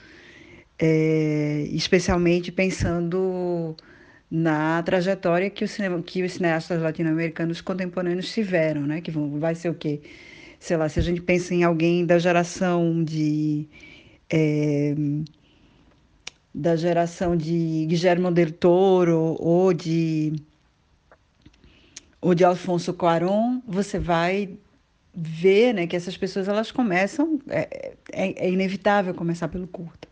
é, 0.78 1.66
especialmente 1.72 2.52
pensando 2.52 3.74
na 4.30 4.82
trajetória 4.82 5.50
que, 5.50 5.64
o 5.64 5.68
cinema, 5.68 6.02
que 6.02 6.22
os 6.22 6.32
cineastas 6.32 6.80
latino-americanos 6.80 7.60
contemporâneos 7.60 8.32
tiveram, 8.32 8.82
né? 8.82 9.00
Que 9.00 9.10
vão, 9.10 9.40
vai 9.40 9.54
ser 9.54 9.70
o 9.70 9.74
quê? 9.74 10.00
Sei 10.60 10.76
lá, 10.76 10.88
se 10.88 10.98
a 11.00 11.02
gente 11.02 11.22
pensa 11.22 11.54
em 11.54 11.64
alguém 11.64 12.04
da 12.06 12.18
geração 12.18 13.02
de 13.02 13.66
é, 14.30 14.94
da 16.54 16.76
geração 16.76 17.36
de 17.36 17.86
Guillermo 17.86 18.30
del 18.30 18.52
Toro 18.52 19.36
ou 19.38 19.72
de 19.72 20.32
ou 22.20 22.34
de 22.34 22.44
Alfonso 22.44 22.92
Cuarón, 22.92 23.60
você 23.66 23.98
vai 23.98 24.58
ver, 25.14 25.72
né, 25.72 25.86
que 25.86 25.96
essas 25.96 26.16
pessoas 26.16 26.48
elas 26.48 26.70
começam 26.70 27.40
é, 27.48 27.94
é, 28.12 28.46
é 28.46 28.50
inevitável 28.50 29.14
começar 29.14 29.48
pelo 29.48 29.66
curta 29.66 30.10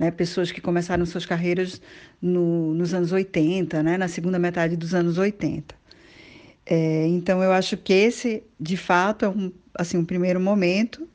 né? 0.00 0.10
Pessoas 0.10 0.50
que 0.50 0.62
começaram 0.62 1.04
suas 1.04 1.26
carreiras 1.26 1.80
no, 2.22 2.72
nos 2.72 2.94
anos 2.94 3.12
80, 3.12 3.82
né? 3.82 3.98
Na 3.98 4.08
segunda 4.08 4.38
metade 4.38 4.74
dos 4.74 4.94
anos 4.94 5.18
80. 5.18 5.74
É, 6.64 7.06
então 7.06 7.42
eu 7.42 7.52
acho 7.52 7.76
que 7.76 7.92
esse, 7.92 8.42
de 8.58 8.78
fato, 8.78 9.26
é 9.26 9.28
um, 9.28 9.52
assim, 9.74 9.98
um 9.98 10.04
primeiro 10.04 10.40
momento, 10.40 11.06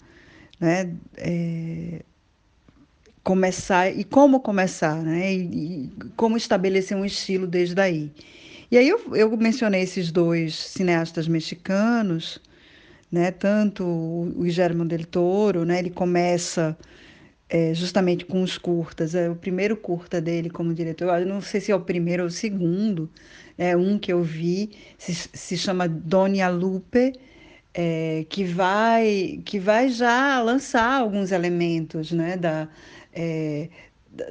né? 0.60 0.94
É, 1.18 2.04
começar 3.26 3.90
e 3.90 4.04
como 4.04 4.40
começar, 4.40 5.02
né? 5.02 5.34
E, 5.34 5.42
e, 5.42 5.92
como 6.16 6.38
estabelecer 6.38 6.96
um 6.96 7.04
estilo 7.04 7.48
desde 7.48 7.82
aí. 7.82 8.12
E 8.72 8.78
aí 8.78 8.88
eu, 8.88 9.16
eu 9.16 9.36
mencionei 9.36 9.82
esses 9.82 10.12
dois 10.12 10.56
cineastas 10.56 11.28
mexicanos, 11.28 12.40
né? 13.12 13.32
Tanto 13.32 13.84
o 13.84 14.44
Guillermo 14.44 14.86
del 14.86 15.06
Toro, 15.08 15.66
né? 15.66 15.80
Ele 15.80 15.90
começa 15.90 16.78
é, 17.50 17.74
justamente 17.74 18.26
com 18.26 18.44
os 18.44 18.60
curtas. 18.60 19.16
É 19.16 19.28
o 19.28 19.36
primeiro 19.36 19.76
curta 19.76 20.22
dele 20.22 20.50
como 20.50 20.72
diretor, 20.74 21.20
eu 21.20 21.26
não 21.26 21.42
sei 21.42 21.60
se 21.60 21.72
é 21.72 21.76
o 21.76 21.82
primeiro 21.82 22.24
ou 22.24 22.30
o 22.30 22.32
segundo, 22.32 23.10
é 23.58 23.76
um 23.76 23.98
que 23.98 24.14
eu 24.14 24.22
vi, 24.22 24.70
se, 25.00 25.14
se 25.16 25.58
chama 25.58 25.88
Donia 25.88 26.48
Lupe, 26.50 27.14
é, 27.74 28.26
que, 28.30 28.44
vai, 28.46 29.42
que 29.44 29.60
vai 29.60 29.90
já 29.90 30.42
lançar 30.42 31.02
alguns 31.02 31.32
elementos 31.32 32.12
né, 32.12 32.38
da, 32.38 32.70
é, 33.16 33.70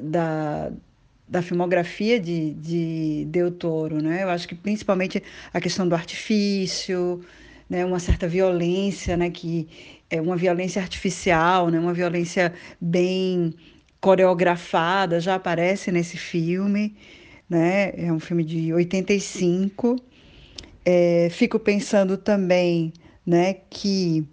da, 0.01 0.71
da 1.27 1.43
filmografia 1.43 2.21
de, 2.21 2.53
de 2.55 3.25
Del 3.29 3.51
Toro. 3.51 4.03
Né? 4.03 4.23
Eu 4.23 4.29
acho 4.29 4.47
que 4.47 4.55
principalmente 4.55 5.23
a 5.53 5.61
questão 5.61 5.89
do 5.89 5.95
artifício, 5.95 7.21
né, 7.69 7.85
uma 7.85 7.99
certa 7.99 8.29
violência 8.29 9.17
né, 9.17 9.31
que 9.31 9.69
é 10.11 10.21
uma 10.21 10.37
violência 10.37 10.81
artificial, 10.81 11.71
né? 11.71 11.79
uma 11.79 11.95
violência 11.95 12.53
bem 12.81 13.55
coreografada, 14.01 15.19
já 15.19 15.35
aparece 15.35 15.91
nesse 15.91 16.19
filme, 16.19 16.95
né? 17.49 17.91
É 17.97 18.13
um 18.13 18.21
filme 18.21 18.45
de 18.45 18.71
85. 18.71 19.97
É, 20.85 21.29
fico 21.31 21.59
pensando 21.59 22.19
também, 22.19 22.93
né, 23.27 23.55
que 23.71 24.29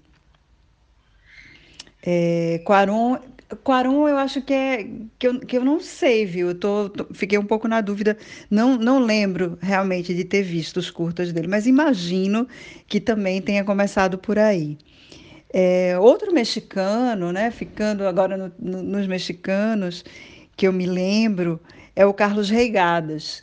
é, 2.04 2.62
Quaron, 2.66 3.18
Quaron 3.64 4.08
eu 4.08 4.18
acho 4.18 4.42
que 4.42 4.54
é 4.54 4.88
que 5.20 5.28
eu, 5.28 5.40
que 5.40 5.58
eu 5.58 5.66
não 5.66 5.80
sei, 5.80 6.26
viu? 6.26 6.50
Eu 6.50 6.56
tô, 6.56 6.90
tô, 6.90 7.14
fiquei 7.14 7.38
um 7.38 7.46
pouco 7.46 7.68
na 7.68 7.82
dúvida, 7.82 8.18
não, 8.50 8.78
não 8.78 9.00
lembro 9.00 9.58
realmente 9.62 10.14
de 10.14 10.24
ter 10.24 10.44
visto 10.44 10.78
os 10.78 10.90
curtas 10.90 11.32
dele, 11.32 11.48
mas 11.48 11.68
imagino 11.68 12.48
que 12.88 13.00
também 13.00 13.42
tenha 13.42 13.64
começado 13.64 14.18
por 14.18 14.40
aí. 14.40 14.78
É, 15.54 15.98
outro 16.00 16.34
mexicano, 16.34 17.32
né, 17.32 17.52
ficando 17.52 18.08
agora 18.08 18.38
no, 18.38 18.52
no, 18.58 18.82
nos 18.84 19.08
mexicanos, 19.08 20.06
que 20.56 20.68
eu 20.68 20.72
me 20.72 20.86
lembro, 20.86 21.60
é 21.96 22.06
o 22.06 22.14
Carlos 22.14 22.50
Reigadas, 22.50 23.42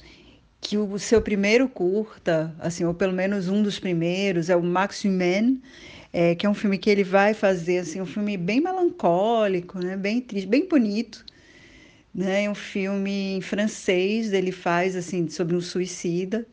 que 0.61 0.79
o 0.79 0.99
seu 0.99 1.21
primeiro 1.21 1.68
curta, 1.68 2.55
assim, 2.59 2.85
ou 2.85 2.94
pelo 2.94 3.12
menos 3.12 3.49
um 3.49 3.62
dos 3.62 3.79
primeiros, 3.79 4.49
é 4.49 4.57
o 4.57 4.62
Max 4.62 5.05
Humain, 5.05 5.61
é, 6.12 6.35
que 6.35 6.47
é 6.47 6.51
um 6.51 6.55
filme 6.55 6.79
que 6.79 6.90
ele 6.90 7.05
vai 7.05 7.35
fazer, 7.35 7.79
assim, 7.79 8.01
um 8.01 8.07
filme 8.07 8.37
bem 8.37 8.61
melancólico, 8.61 9.79
né, 9.79 9.97
bem 9.97 10.21
triste, 10.21 10.47
bem 10.47 10.68
bonito, 10.68 11.25
né, 12.14 12.44
é 12.44 12.51
um 12.51 12.55
filme 12.55 13.37
em 13.37 13.40
francês, 13.40 14.33
ele 14.33 14.53
faz, 14.53 14.97
assim, 14.97 15.29
sobre 15.29 15.55
um 15.55 15.61
suicida, 15.61 16.47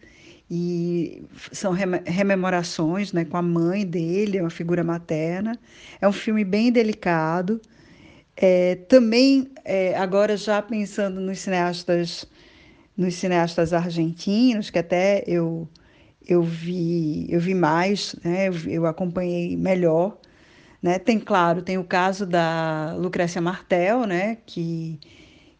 e 0.49 1.23
são 1.51 1.71
rememorações 1.71 3.11
né, 3.11 3.25
com 3.25 3.37
a 3.37 3.41
mãe 3.41 3.85
dele, 3.85 4.37
é 4.37 4.41
uma 4.41 4.49
figura 4.49 4.83
materna. 4.83 5.57
É 5.99 6.07
um 6.07 6.11
filme 6.11 6.43
bem 6.43 6.71
delicado. 6.71 7.59
É, 8.37 8.75
também, 8.87 9.49
é, 9.63 9.97
agora 9.97 10.37
já 10.37 10.61
pensando 10.61 11.19
nos 11.19 11.39
cineastas, 11.39 12.25
nos 12.95 13.15
cineastas 13.15 13.73
argentinos, 13.73 14.69
que 14.69 14.77
até 14.77 15.23
eu, 15.25 15.67
eu, 16.27 16.41
vi, 16.43 17.27
eu 17.29 17.39
vi 17.39 17.53
mais, 17.53 18.15
né, 18.23 18.47
eu, 18.47 18.53
eu 18.67 18.85
acompanhei 18.85 19.55
melhor. 19.57 20.17
Né? 20.81 20.99
Tem, 20.99 21.19
claro, 21.19 21.61
tem 21.61 21.77
o 21.77 21.83
caso 21.83 22.25
da 22.25 22.95
Lucrécia 22.97 23.41
Martel, 23.41 24.05
né, 24.05 24.38
que 24.45 24.99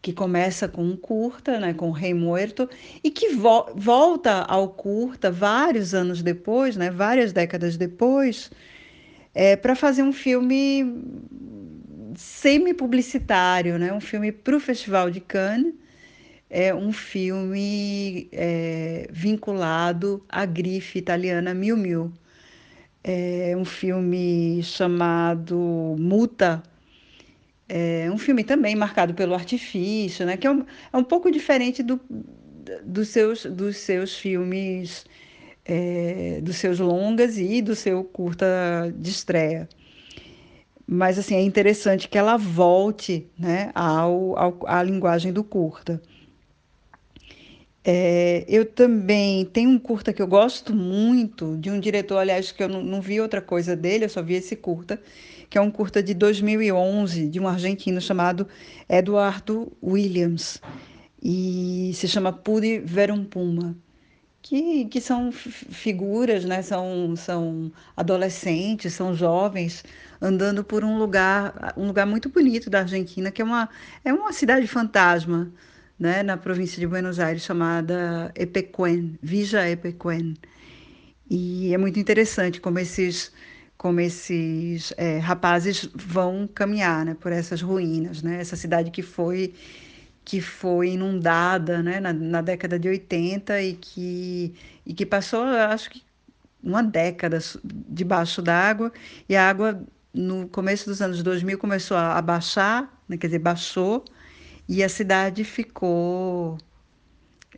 que 0.06 0.12
começa 0.12 0.68
com 0.68 0.84
um 0.84 0.96
curta, 0.96 1.58
né, 1.58 1.74
com 1.74 1.90
Rei 1.90 2.14
Muerto, 2.14 2.70
e 3.02 3.10
que 3.10 3.30
vo 3.34 3.66
volta 3.74 4.42
ao 4.42 4.68
curta 4.68 5.32
vários 5.32 5.94
anos 5.94 6.22
depois, 6.22 6.76
né, 6.76 6.92
várias 6.92 7.32
décadas 7.32 7.76
depois, 7.76 8.48
é, 9.34 9.56
para 9.56 9.74
fazer 9.74 10.04
um 10.04 10.12
filme 10.12 11.02
semi-publicitário, 12.14 13.80
né, 13.80 13.92
um 13.92 14.00
filme 14.00 14.30
para 14.30 14.56
o 14.56 14.60
Festival 14.60 15.10
de 15.10 15.20
Cannes, 15.20 15.74
é 16.48 16.74
um 16.74 16.92
filme 16.92 18.28
é, 18.32 19.08
vinculado 19.10 20.24
à 20.28 20.46
grife 20.46 20.98
italiana 20.98 21.54
Miu 21.54 21.76
Miu. 21.76 22.12
É 23.02 23.54
um 23.56 23.64
filme 23.64 24.62
chamado 24.62 25.96
Muta, 25.98 26.62
é 27.68 28.08
um 28.10 28.18
filme 28.18 28.44
também 28.44 28.76
marcado 28.76 29.14
pelo 29.14 29.34
artifício, 29.34 30.24
né? 30.24 30.36
que 30.36 30.46
é 30.46 30.50
um, 30.50 30.64
é 30.92 30.96
um 30.96 31.04
pouco 31.04 31.30
diferente 31.30 31.82
do, 31.82 32.00
dos, 32.84 33.08
seus, 33.08 33.44
dos 33.44 33.76
seus 33.76 34.16
filmes, 34.16 35.04
é, 35.64 36.40
dos 36.42 36.56
seus 36.56 36.78
longas 36.78 37.38
e 37.38 37.60
do 37.60 37.74
seu 37.74 38.04
curta 38.04 38.46
de 38.96 39.10
estreia. 39.10 39.68
Mas 40.86 41.18
assim, 41.18 41.34
é 41.34 41.42
interessante 41.42 42.08
que 42.08 42.16
ela 42.16 42.36
volte 42.36 43.28
né, 43.36 43.72
ao, 43.74 44.38
ao, 44.38 44.58
à 44.66 44.82
linguagem 44.82 45.32
do 45.32 45.42
curta. 45.42 46.00
É, 47.88 48.44
eu 48.48 48.66
também 48.66 49.44
tenho 49.44 49.70
um 49.70 49.78
curta 49.78 50.12
que 50.12 50.20
eu 50.20 50.26
gosto 50.26 50.74
muito, 50.74 51.56
de 51.56 51.70
um 51.70 51.78
diretor, 51.78 52.18
aliás, 52.18 52.50
que 52.50 52.60
eu 52.60 52.68
não, 52.68 52.82
não 52.82 53.00
vi 53.00 53.20
outra 53.20 53.40
coisa 53.40 53.76
dele, 53.76 54.04
eu 54.04 54.08
só 54.08 54.20
vi 54.20 54.34
esse 54.34 54.56
curta, 54.56 55.00
que 55.48 55.56
é 55.56 55.60
um 55.60 55.70
curta 55.70 56.02
de 56.02 56.12
2011 56.12 57.28
de 57.28 57.38
um 57.38 57.46
argentino 57.46 58.00
chamado 58.00 58.48
Eduardo 58.88 59.72
Williams 59.80 60.60
e 61.22 61.92
se 61.94 62.08
chama 62.08 62.32
Puri 62.32 62.80
Verum 62.80 63.24
Puma, 63.24 63.76
que, 64.42 64.86
que 64.86 65.00
são 65.00 65.30
figuras, 65.30 66.44
né? 66.44 66.62
são, 66.62 67.14
são 67.16 67.70
adolescentes, 67.96 68.94
são 68.94 69.14
jovens 69.14 69.84
andando 70.20 70.64
por 70.64 70.82
um 70.82 70.98
lugar, 70.98 71.72
um 71.76 71.86
lugar 71.86 72.06
muito 72.06 72.28
bonito 72.30 72.68
da 72.68 72.80
Argentina, 72.80 73.30
que 73.30 73.42
é 73.42 73.44
uma, 73.44 73.68
é 74.04 74.12
uma 74.12 74.32
cidade 74.32 74.66
fantasma, 74.66 75.52
né? 75.98 76.22
na 76.22 76.36
província 76.36 76.78
de 76.78 76.86
Buenos 76.86 77.18
Aires, 77.18 77.42
chamada 77.42 78.32
Epecuén, 78.34 79.18
Villa 79.22 79.68
Epecuén. 79.68 80.36
E 81.28 81.74
é 81.74 81.78
muito 81.78 81.98
interessante 81.98 82.60
como 82.60 82.78
esses 82.78 83.32
como 83.76 84.00
esses 84.00 84.92
é, 84.96 85.18
rapazes 85.18 85.88
vão 85.94 86.48
caminhar 86.52 87.04
né, 87.04 87.14
por 87.14 87.30
essas 87.30 87.60
ruínas, 87.60 88.22
né? 88.22 88.40
essa 88.40 88.56
cidade 88.56 88.90
que 88.90 89.02
foi 89.02 89.52
que 90.24 90.40
foi 90.40 90.90
inundada 90.90 91.82
né, 91.82 92.00
na, 92.00 92.12
na, 92.12 92.40
década 92.42 92.78
de 92.80 92.88
80 92.88 93.62
e 93.62 93.74
que, 93.74 94.54
e 94.84 94.92
que 94.92 95.06
passou, 95.06 95.44
acho 95.44 95.88
que, 95.88 96.02
uma 96.60 96.82
década 96.82 97.38
debaixo 97.64 98.42
d'água, 98.42 98.92
e 99.28 99.36
a 99.36 99.48
água, 99.48 99.80
no 100.12 100.48
começo 100.48 100.86
dos 100.86 101.00
anos 101.00 101.22
2000, 101.22 101.56
começou 101.58 101.96
a 101.96 102.20
baixar, 102.20 102.92
né, 103.08 103.16
quer 103.16 103.28
dizer, 103.28 103.38
baixou, 103.38 104.04
e 104.68 104.82
a 104.82 104.88
cidade 104.88 105.44
ficou. 105.44 106.58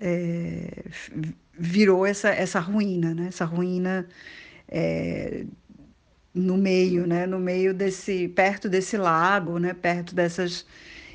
É, 0.00 0.84
virou 1.58 2.06
essa, 2.06 2.28
essa 2.28 2.60
ruína, 2.60 3.12
né? 3.14 3.26
essa 3.28 3.44
ruína 3.44 4.06
é, 4.68 5.44
no 6.32 6.56
meio, 6.56 7.06
né? 7.06 7.26
no 7.26 7.40
meio 7.40 7.74
desse, 7.74 8.28
perto 8.28 8.68
desse 8.68 8.96
lago, 8.96 9.58
né? 9.58 9.74
perto 9.74 10.14
dessas, 10.14 10.64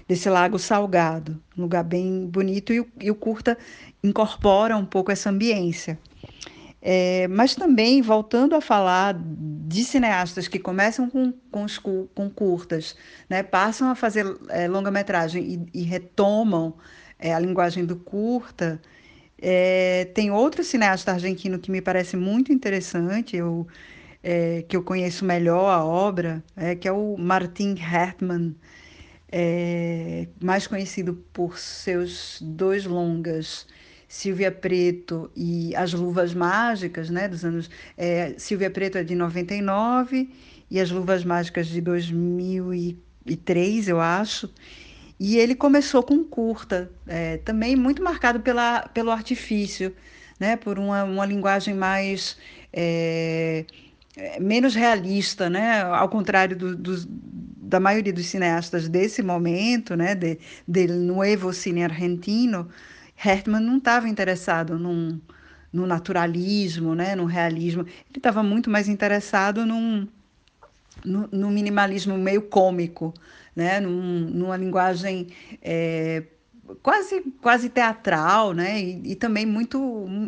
desse 0.05 0.29
lago 0.29 0.59
salgado, 0.59 1.41
um 1.57 1.61
lugar 1.61 1.83
bem 1.83 2.27
bonito, 2.27 2.73
e 2.73 2.85
e 2.99 3.09
o 3.09 3.15
curta 3.15 3.57
incorpora 4.03 4.75
um 4.75 4.85
pouco 4.85 5.11
essa 5.11 5.29
ambiência. 5.29 5.97
É, 6.85 7.29
mas 7.29 7.55
também, 7.55 8.01
voltando 8.01 8.53
a 8.55 8.59
falar 8.59 9.15
de 9.17 9.85
cineastas 9.85 10.49
que 10.49 10.59
começam 10.59 11.09
com, 11.09 11.31
com, 11.49 11.63
os, 11.63 11.77
com 11.77 12.29
curtas, 12.29 12.93
né, 13.29 13.41
passam 13.41 13.89
a 13.89 13.95
fazer 13.95 14.25
é, 14.49 14.67
longa-metragem 14.67 15.65
e, 15.73 15.79
e, 15.79 15.83
retomam 15.83 16.73
é, 17.17 17.33
a 17.33 17.39
linguagem 17.39 17.85
do 17.85 17.95
curta, 17.95 18.81
é, 19.41 20.09
tem 20.13 20.29
outro 20.29 20.61
cineasta 20.61 21.13
argentino 21.13 21.57
que 21.57 21.71
me 21.71 21.79
parece 21.81 22.17
muito 22.17 22.51
interessante, 22.51 23.37
eu, 23.37 23.65
é, 24.21 24.65
que 24.67 24.75
eu 24.75 24.83
conheço 24.83 25.23
melhor 25.23 25.69
a 25.69 25.85
obra, 25.85 26.43
é, 26.53 26.75
que 26.75 26.85
é 26.85 26.91
o 26.91 27.15
Martin 27.17 27.75
Hertmann, 27.75 28.55
mais 30.41 30.67
conhecido 30.67 31.13
por 31.31 31.57
seus 31.57 32.39
dois 32.41 32.85
longas, 32.85 33.65
Silvia 34.13 34.51
Preto 34.51 35.31
e 35.35 35.75
As 35.75 35.91
Luvas 35.91 36.35
Mágicas, 36.35 37.09
né, 37.09 37.27
dos 37.27 37.43
anos. 37.43 37.67
É, 37.97 38.35
Silvia 38.37 38.69
Preto 38.69 38.99
é 38.99 39.03
de 39.03 39.15
99 39.15 40.29
e 40.69 40.79
As 40.79 40.91
Luvas 40.91 41.25
Mágicas 41.25 41.65
de 41.65 41.81
2003, 41.81 43.87
eu 43.87 43.99
acho. 43.99 44.53
E 45.19 45.39
ele 45.39 45.55
começou 45.55 46.03
com 46.03 46.23
curta, 46.23 46.91
é, 47.07 47.37
também 47.37 47.75
muito 47.75 48.03
marcado 48.03 48.39
pela, 48.39 48.87
pelo 48.89 49.09
artifício, 49.09 49.91
né, 50.39 50.57
por 50.57 50.77
uma, 50.77 51.03
uma 51.03 51.25
linguagem 51.25 51.73
mais. 51.73 52.37
É, 52.71 53.65
menos 54.39 54.75
realista, 54.75 55.49
né? 55.49 55.81
ao 55.81 56.07
contrário 56.07 56.55
do, 56.55 56.75
do, 56.75 57.03
da 57.07 57.79
maioria 57.79 58.13
dos 58.13 58.27
cineastas 58.27 58.87
desse 58.87 59.23
momento, 59.23 59.95
né? 59.95 60.13
de, 60.13 60.37
del 60.67 60.99
nuevo 60.99 61.51
cine 61.51 61.83
argentino, 61.83 62.69
Hertmann 63.23 63.63
não 63.63 63.77
estava 63.77 64.09
interessado 64.09 64.77
num, 64.77 65.19
no 65.71 65.87
naturalismo, 65.87 66.93
né, 66.93 67.15
no 67.15 67.23
realismo. 67.23 67.83
Ele 67.83 68.17
estava 68.17 68.43
muito 68.43 68.69
mais 68.69 68.89
interessado 68.89 69.65
num, 69.65 70.05
no, 71.05 71.29
no, 71.31 71.49
minimalismo 71.49 72.17
meio 72.17 72.41
cômico, 72.41 73.13
né, 73.55 73.79
num, 73.79 74.29
numa 74.29 74.57
linguagem 74.57 75.27
é, 75.61 76.23
quase, 76.81 77.21
quase 77.41 77.69
teatral, 77.69 78.51
né, 78.51 78.81
e, 78.81 79.13
e, 79.13 79.15
também 79.15 79.45
muito, 79.45 79.79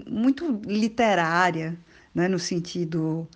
muito 0.10 0.62
literária, 0.66 1.78
né, 2.14 2.30
no 2.30 2.40
sentido, 2.40 3.28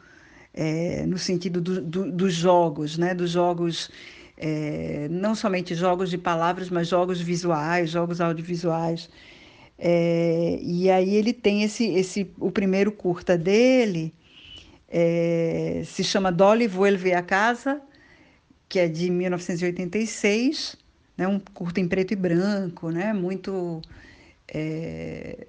é, 0.53 1.05
no 1.05 1.17
sentido 1.17 1.59
do, 1.59 1.81
do, 1.81 2.11
dos 2.11 2.33
jogos, 2.33 2.97
né, 2.97 3.13
dos 3.13 3.31
jogos 3.31 3.91
é, 4.37 5.09
não 5.11 5.35
somente 5.35 5.75
jogos 5.75 6.09
de 6.09 6.17
palavras, 6.17 6.69
mas 6.69 6.87
jogos 6.87 7.19
visuais, 7.19 7.89
jogos 7.89 8.21
audiovisuais. 8.21 9.09
É, 9.81 10.59
e 10.61 10.91
aí 10.91 11.15
ele 11.15 11.31
tem 11.31 11.63
esse, 11.63 11.85
esse 11.85 12.29
o 12.37 12.51
primeiro 12.51 12.91
curta 12.91 13.37
dele, 13.37 14.13
é, 14.89 15.83
se 15.85 16.03
chama 16.03 16.31
Dolly 16.31 16.67
Vuelve 16.67 17.13
a 17.13 17.21
Casa, 17.21 17.81
que 18.67 18.77
é 18.77 18.89
de 18.89 19.09
1986, 19.09 20.75
né, 21.17 21.27
um 21.27 21.39
curta 21.39 21.79
em 21.79 21.87
preto 21.87 22.11
e 22.11 22.15
branco, 22.15 22.89
né, 22.89 23.13
muito 23.13 23.81
é, 24.47 25.47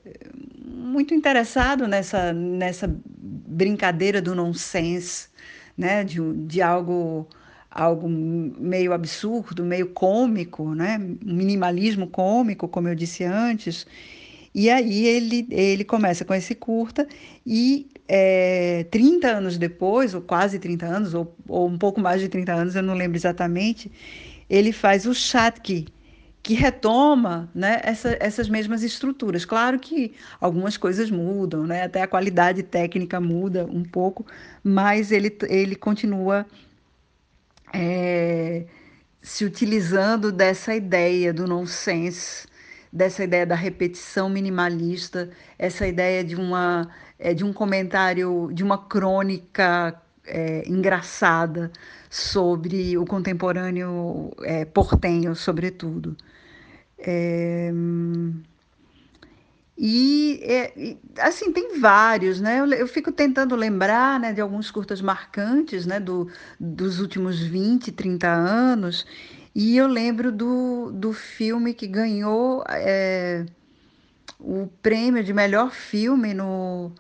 muito 0.65 1.13
interessado 1.13 1.89
nessa, 1.89 2.33
nessa 2.33 2.89
brincadeira 3.05 4.23
do 4.23 4.35
nonsense, 4.35 5.29
né, 5.77 6.05
de, 6.05 6.21
de 6.47 6.63
algo 6.63 7.27
algo 7.71 8.09
meio 8.09 8.93
absurdo, 8.93 9.65
meio 9.65 9.91
cômico, 9.91 10.75
né, 10.75 10.99
minimalismo 10.99 12.09
cômico, 12.09 12.67
como 12.69 12.89
eu 12.89 12.95
disse 12.97 13.23
antes, 13.23 13.87
e 14.55 14.69
aí 14.69 15.07
ele, 15.07 15.47
ele 15.51 15.85
começa 15.85 16.25
com 16.25 16.35
esse 16.35 16.55
curta 16.55 17.07
e 17.47 17.89
é, 18.09 18.85
30 18.91 19.29
anos 19.29 19.57
depois, 19.57 20.15
ou 20.15 20.21
quase 20.21 20.59
30 20.59 20.87
anos, 20.87 21.15
ou, 21.15 21.37
ou 21.47 21.69
um 21.69 21.79
pouco 21.79 22.01
mais 22.01 22.21
de 22.21 22.29
30 22.29 22.53
anos, 22.53 22.75
eu 22.75 22.83
não 22.83 22.95
lembro 22.95 23.17
exatamente, 23.17 23.91
ele 24.49 24.73
faz 24.73 25.07
o 25.07 25.15
Chatki, 25.15 25.87
que 26.43 26.55
retoma 26.55 27.49
né, 27.55 27.81
essa, 27.85 28.17
essas 28.19 28.49
mesmas 28.49 28.83
estruturas. 28.83 29.45
Claro 29.45 29.79
que 29.79 30.15
algumas 30.41 30.77
coisas 30.77 31.11
mudam, 31.11 31.65
né, 31.67 31.85
até 31.85 32.03
a 32.03 32.09
qualidade 32.09 32.63
técnica 32.65 33.21
muda 33.21 33.67
um 33.67 33.85
pouco, 33.85 34.27
mas 34.65 35.13
ele, 35.13 35.37
ele 35.49 35.77
continua 35.77 36.45
é, 37.73 38.65
se 39.23 39.45
utilizando 39.45 40.33
dessa 40.33 40.75
ideia 40.75 41.33
do 41.33 41.47
nonsense 41.47 42.50
dessa 42.93 43.23
ideia 43.25 43.47
da 43.47 43.55
repetição 43.55 44.29
minimalista, 44.29 45.31
essa 45.59 45.87
ideia 45.87 46.25
de 46.25 46.37
uma 46.37 46.89
é, 47.19 47.35
de 47.35 47.45
um 47.45 47.53
comentário, 47.53 48.51
de 48.53 48.65
uma 48.65 48.79
crônica 48.79 50.01
é, 50.27 50.67
engraçada 50.67 51.71
sobre 52.09 52.97
o 52.97 53.05
contemporâneo 53.05 54.33
é, 54.43 54.65
portenho, 54.65 55.35
sobretudo. 55.37 56.17
É, 56.99 57.71
e, 59.83 60.41
é, 60.43 60.97
assim, 61.21 61.53
tem 61.53 61.81
vários, 61.81 62.39
né? 62.39 62.61
Eu, 62.61 62.67
eu, 62.67 62.87
fico 62.87 63.11
tentando 63.11 63.57
lembrar 63.57 64.21
né, 64.21 64.31
de 64.31 64.41
alguns 64.41 64.71
curtas 64.71 65.01
marcantes 65.01 65.87
né, 65.87 65.99
do, 65.99 66.29
dos 66.59 67.01
últimos 67.01 67.41
20, 67.41 67.91
30 67.91 68.29
anos, 68.29 69.07
e 69.55 69.77
eu 69.77 69.87
lembro 69.87 70.31
do, 70.31 70.91
do 70.93 71.13
filme 71.13 71.75
que 71.75 71.87
ganhou 71.87 72.65
é, 72.69 73.45
o 74.39 74.69
prêmio 74.81 75.25
de 75.25 75.33
melhor 75.33 75.73
filme 75.73 76.33
no, 76.33 76.93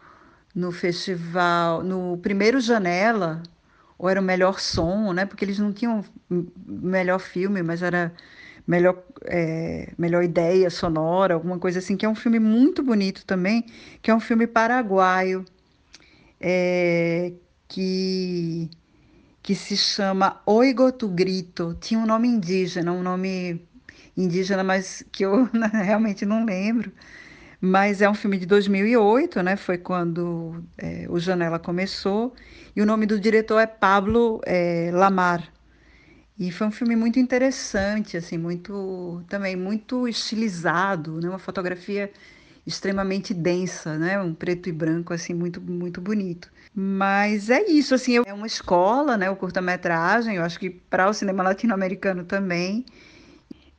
no 0.55 0.73
festival, 0.73 1.83
no 1.83 2.19
primeiro 2.19 2.61
Janela, 2.61 3.43
ou 3.97 4.09
era 4.09 4.21
o 4.21 4.25
melhor 4.25 4.59
som, 4.59 5.13
né? 5.13 5.27
Porque 5.27 5.45
eles 5.45 5.59
não 5.59 5.73
tinham 5.73 6.05
melhor 6.67 7.21
filme, 7.21 7.63
mas 7.63 7.83
era 7.83 8.13
melhor, 8.67 9.03
é, 9.25 9.93
melhor 9.99 10.23
ideia 10.25 10.71
sonora, 10.71 11.35
alguma 11.35 11.59
coisa 11.59 11.79
assim, 11.79 11.97
que 11.97 12.07
é 12.07 12.09
um 12.09 12.15
filme 12.15 12.39
muito 12.39 12.83
bonito 12.83 13.25
também, 13.25 13.65
que 14.03 14.11
é 14.11 14.15
um 14.15 14.21
filme 14.21 14.47
paraguaio, 14.47 15.45
é, 16.41 17.33
que 17.69 18.71
que 19.51 19.55
se 19.57 19.77
chama 19.77 20.41
Oigotu 20.47 21.09
Grito. 21.09 21.77
Tinha 21.81 21.99
um 21.99 22.07
nome 22.07 22.29
indígena, 22.29 22.93
um 22.93 23.03
nome 23.03 23.61
indígena, 24.17 24.63
mas 24.63 25.05
que 25.11 25.25
eu 25.25 25.49
realmente 25.75 26.25
não 26.25 26.45
lembro. 26.45 26.93
Mas 27.61 28.01
é 28.01 28.09
um 28.09 28.15
filme 28.15 28.39
de 28.39 28.47
2008, 28.47 29.43
né? 29.43 29.57
Foi 29.57 29.77
quando 29.77 30.65
é, 30.79 31.05
o 31.09 31.19
Janela 31.19 31.59
começou. 31.59 32.33
E 32.77 32.81
o 32.81 32.87
nome 32.87 33.07
do 33.07 33.19
diretor 33.19 33.59
é 33.59 33.67
Pablo 33.67 34.41
é, 34.47 34.93
Lamar. 34.93 35.53
E 36.39 36.53
foi 36.53 36.69
um 36.69 36.71
filme 36.71 36.95
muito 36.95 37.19
interessante, 37.19 38.17
assim, 38.17 38.39
muito 38.39 39.21
também 39.29 39.57
muito 39.57 40.07
estilizado, 40.07 41.21
né? 41.21 41.29
Uma 41.29 41.41
fotografia 41.41 42.09
extremamente 42.71 43.35
densa, 43.35 43.99
né? 43.99 44.21
Um 44.21 44.33
preto 44.33 44.69
e 44.69 44.73
branco 44.73 45.13
assim 45.13 45.35
muito 45.35 45.61
muito 45.61 46.01
bonito. 46.01 46.51
Mas 46.75 47.51
é 47.51 47.69
isso, 47.69 47.95
assim, 47.95 48.17
é 48.25 48.33
uma 48.33 48.47
escola, 48.47 49.17
né? 49.17 49.29
O 49.29 49.37
curta-metragem, 49.37 50.37
eu 50.37 50.45
acho 50.45 50.59
que 50.59 50.71
para 50.71 51.09
o 51.09 51.13
cinema 51.13 51.43
latino-americano 51.43 52.25
também. 52.25 52.85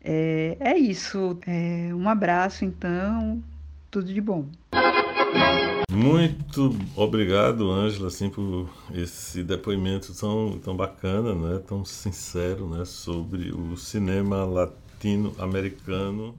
É, 0.03 0.57
é 0.59 0.77
isso. 0.77 1.37
É, 1.47 1.93
um 1.93 2.09
abraço, 2.09 2.65
então. 2.65 3.41
Tudo 3.89 4.13
de 4.13 4.21
bom. 4.21 4.45
Muito 5.91 6.73
obrigado, 6.95 7.69
Ângela, 7.69 8.07
assim, 8.07 8.29
por 8.29 8.69
esse 8.93 9.43
depoimento 9.43 10.13
tão, 10.17 10.57
tão 10.59 10.75
bacana, 10.75 11.35
né? 11.35 11.61
tão 11.67 11.83
sincero 11.83 12.69
né? 12.69 12.85
sobre 12.85 13.51
o 13.51 13.75
cinema 13.75 14.45
latino-americano. 14.45 16.35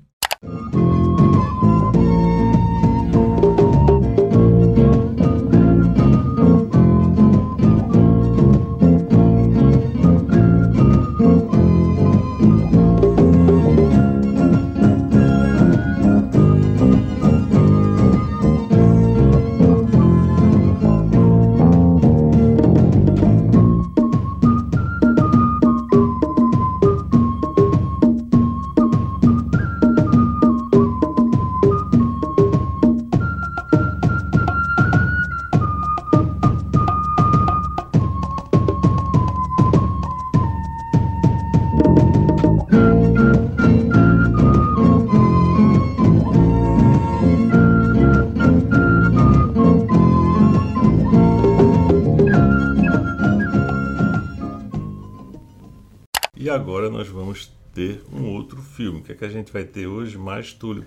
Agora 56.63 56.89
nós 56.89 57.09
vamos 57.09 57.51
ter 57.75 58.05
um 58.13 58.29
outro 58.29 58.63
filme. 58.63 59.01
O 59.01 59.03
que 59.03 59.11
é 59.11 59.15
que 59.17 59.25
a 59.25 59.29
gente 59.29 59.53
vai 59.53 59.65
ter 59.65 59.89
hoje 59.89 60.17
mais, 60.17 60.53
Túlio? 60.53 60.85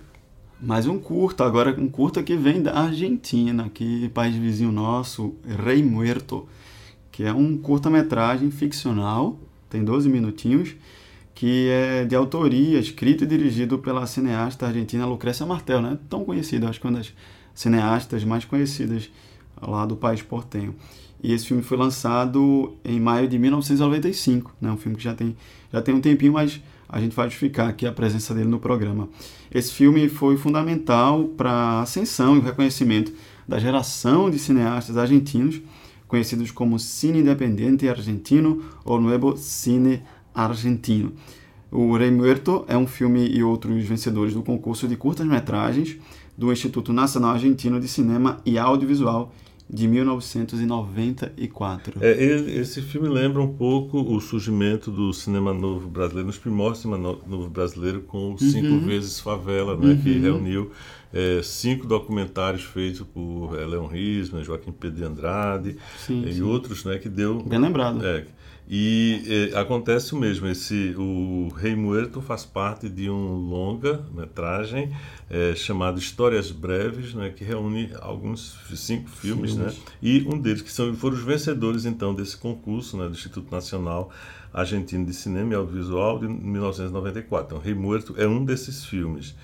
Mais 0.58 0.86
um 0.86 0.98
curta, 0.98 1.44
agora 1.44 1.78
um 1.78 1.86
curta 1.86 2.22
que 2.22 2.34
vem 2.34 2.62
da 2.62 2.72
Argentina, 2.72 3.68
que 3.68 4.08
país 4.08 4.34
vizinho 4.34 4.72
nosso, 4.72 5.34
Rei 5.44 5.82
Muerto, 5.82 6.48
que 7.12 7.24
é 7.24 7.32
um 7.32 7.58
curta-metragem 7.58 8.50
ficcional, 8.50 9.38
tem 9.68 9.84
12 9.84 10.08
minutinhos, 10.08 10.74
que 11.34 11.68
é 11.68 12.06
de 12.06 12.16
autoria, 12.16 12.78
escrito 12.78 13.24
e 13.24 13.26
dirigido 13.26 13.78
pela 13.78 14.06
cineasta 14.06 14.66
argentina 14.66 15.04
Lucrécia 15.04 15.44
Martel, 15.44 15.82
né? 15.82 15.98
Tão 16.08 16.24
conhecida, 16.24 16.70
acho 16.70 16.80
que 16.80 16.86
uma 16.86 16.96
das 16.96 17.12
cineastas 17.54 18.24
mais 18.24 18.46
conhecidas 18.46 19.10
lá 19.60 19.84
do 19.84 19.94
país 19.94 20.22
portenho. 20.22 20.74
E 21.26 21.32
esse 21.32 21.44
filme 21.44 21.60
foi 21.60 21.76
lançado 21.76 22.76
em 22.84 23.00
maio 23.00 23.26
de 23.26 23.36
1995, 23.36 24.54
né? 24.60 24.70
Um 24.70 24.76
filme 24.76 24.96
que 24.96 25.02
já 25.02 25.12
tem, 25.12 25.36
já 25.72 25.82
tem 25.82 25.92
um 25.92 26.00
tempinho, 26.00 26.34
mas 26.34 26.60
a 26.88 27.00
gente 27.00 27.16
vai 27.16 27.26
justificar 27.28 27.68
aqui 27.68 27.84
a 27.84 27.90
presença 27.90 28.32
dele 28.32 28.48
no 28.48 28.60
programa. 28.60 29.08
Esse 29.52 29.72
filme 29.72 30.08
foi 30.08 30.36
fundamental 30.36 31.24
para 31.36 31.50
a 31.50 31.80
ascensão 31.80 32.36
e 32.36 32.38
o 32.38 32.42
reconhecimento 32.42 33.12
da 33.48 33.58
geração 33.58 34.30
de 34.30 34.38
cineastas 34.38 34.96
argentinos, 34.96 35.60
conhecidos 36.06 36.52
como 36.52 36.78
Cine 36.78 37.18
Independente 37.18 37.88
Argentino 37.88 38.62
ou 38.84 39.00
Nuevo 39.00 39.36
Cine 39.36 40.04
Argentino. 40.32 41.12
O 41.72 41.96
Rei 41.96 42.12
Muerto 42.12 42.64
é 42.68 42.78
um 42.78 42.86
filme 42.86 43.26
e 43.26 43.42
outros 43.42 43.84
vencedores 43.84 44.32
do 44.32 44.44
concurso 44.44 44.86
de 44.86 44.96
curtas-metragens 44.96 45.96
do 46.38 46.52
Instituto 46.52 46.92
Nacional 46.92 47.32
Argentino 47.32 47.80
de 47.80 47.88
Cinema 47.88 48.40
e 48.46 48.56
Audiovisual 48.56 49.32
de 49.68 49.88
1994. 49.88 51.98
É, 52.00 52.12
esse 52.12 52.80
filme 52.80 53.08
lembra 53.08 53.42
um 53.42 53.52
pouco 53.52 54.00
o 54.00 54.20
surgimento 54.20 54.88
do 54.90 55.12
cinema 55.12 55.52
novo 55.52 55.88
brasileiro, 55.88 56.28
nos 56.28 56.38
primórdios 56.38 56.78
do 56.78 56.82
cinema 56.82 57.18
novo 57.26 57.50
brasileiro, 57.50 58.02
com 58.02 58.34
o 58.34 58.38
Cinco 58.38 58.68
uhum. 58.68 58.86
Vezes 58.86 59.18
Favela, 59.18 59.76
né, 59.76 59.88
uhum. 59.88 60.00
que 60.00 60.16
reuniu 60.18 60.70
é, 61.12 61.40
cinco 61.42 61.84
documentários 61.86 62.62
feitos 62.62 63.04
por 63.12 63.58
é, 63.58 63.66
Leon 63.66 63.86
Risman, 63.86 64.44
Joaquim 64.44 64.70
Pedro 64.70 64.98
de 64.98 65.04
Andrade 65.04 65.76
sim, 65.98 66.24
e 66.24 66.34
sim. 66.34 66.42
outros, 66.42 66.84
né, 66.84 66.98
que 66.98 67.08
deu... 67.08 67.42
Bem 67.42 67.58
lembrado. 67.58 68.06
É, 68.06 68.24
e 68.68 69.50
é, 69.52 69.58
acontece 69.58 70.12
o 70.14 70.18
mesmo, 70.18 70.48
esse, 70.48 70.94
o 70.98 71.48
Rei 71.56 71.76
Muerto 71.76 72.20
faz 72.20 72.44
parte 72.44 72.88
de 72.88 73.08
um 73.08 73.48
longa-metragem 73.48 74.92
é, 75.30 75.54
chamado 75.54 75.98
Histórias 75.98 76.50
Breves, 76.50 77.14
né, 77.14 77.30
que 77.30 77.44
reúne 77.44 77.90
alguns 78.00 78.58
cinco 78.74 79.08
filmes, 79.08 79.54
né, 79.54 79.72
e 80.02 80.26
um 80.28 80.36
deles 80.36 80.62
que 80.62 80.72
são, 80.72 80.92
foram 80.94 81.16
os 81.16 81.22
vencedores 81.22 81.84
então 81.84 82.12
desse 82.12 82.36
concurso 82.36 82.96
né, 82.96 83.06
do 83.06 83.12
Instituto 83.12 83.52
Nacional 83.52 84.10
Argentino 84.52 85.04
de 85.04 85.12
Cinema 85.12 85.52
e 85.52 85.56
Audiovisual 85.56 86.18
de 86.18 86.26
1994. 86.26 87.46
Então, 87.46 87.58
Rei 87.58 87.74
Muerto 87.74 88.14
é 88.16 88.26
um 88.26 88.44
desses 88.44 88.84
filmes. 88.84 89.34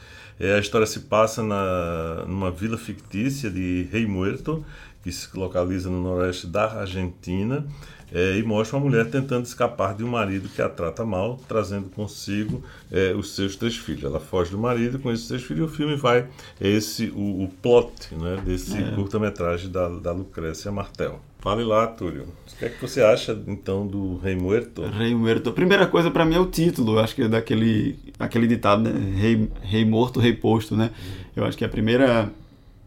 É, 0.40 0.54
a 0.54 0.58
história 0.58 0.86
se 0.86 1.00
passa 1.00 1.42
na, 1.42 2.24
numa 2.26 2.50
vila 2.50 2.78
fictícia 2.78 3.50
de 3.50 3.86
Rei 3.92 4.06
Muerto, 4.06 4.64
que 5.02 5.12
se 5.12 5.28
localiza 5.36 5.90
no 5.90 6.02
noroeste 6.02 6.46
da 6.46 6.80
Argentina, 6.80 7.66
é, 8.12 8.36
e 8.38 8.42
mostra 8.42 8.76
uma 8.76 8.84
mulher 8.84 9.10
tentando 9.10 9.44
escapar 9.44 9.94
de 9.94 10.04
um 10.04 10.08
marido 10.08 10.48
que 10.48 10.60
a 10.60 10.68
trata 10.68 11.04
mal, 11.04 11.40
trazendo 11.48 11.88
consigo 11.90 12.62
é, 12.90 13.12
os 13.14 13.34
seus 13.34 13.56
três 13.56 13.76
filhos. 13.76 14.04
Ela 14.04 14.20
foge 14.20 14.50
do 14.50 14.58
marido 14.58 14.98
com 14.98 15.10
esses 15.10 15.26
três 15.28 15.42
filhos 15.42 15.70
e 15.70 15.72
o 15.72 15.76
filme 15.76 15.96
vai, 15.96 16.28
é 16.60 16.68
esse 16.68 17.06
o, 17.14 17.44
o 17.44 17.48
plot 17.62 18.14
né, 18.14 18.42
desse 18.44 18.76
é. 18.76 18.90
curta-metragem 18.94 19.70
da, 19.70 19.88
da 19.88 20.12
Lucrécia 20.12 20.70
Martel. 20.70 21.20
Fale 21.42 21.64
lá, 21.64 21.88
Túlio. 21.88 22.22
O 22.22 22.56
que 22.56 22.64
é 22.66 22.68
que 22.68 22.80
você 22.80 23.02
acha, 23.02 23.36
então, 23.48 23.84
do 23.84 24.16
Rei 24.18 24.36
Muerto? 24.36 24.82
Rei 24.82 25.12
Muerto. 25.12 25.50
A 25.50 25.52
primeira 25.52 25.88
coisa 25.88 26.08
para 26.08 26.24
mim 26.24 26.36
é 26.36 26.38
o 26.38 26.46
título. 26.46 27.00
acho 27.00 27.16
que 27.16 27.22
é 27.22 27.28
daquele 27.28 27.98
aquele 28.16 28.46
ditado, 28.46 28.82
né? 28.84 28.92
Rei, 29.20 29.50
rei 29.60 29.84
morto, 29.84 30.20
rei 30.20 30.32
posto, 30.32 30.76
né? 30.76 30.92
Eu 31.34 31.44
acho 31.44 31.58
que 31.58 31.64
a 31.64 31.68
primeira 31.68 32.30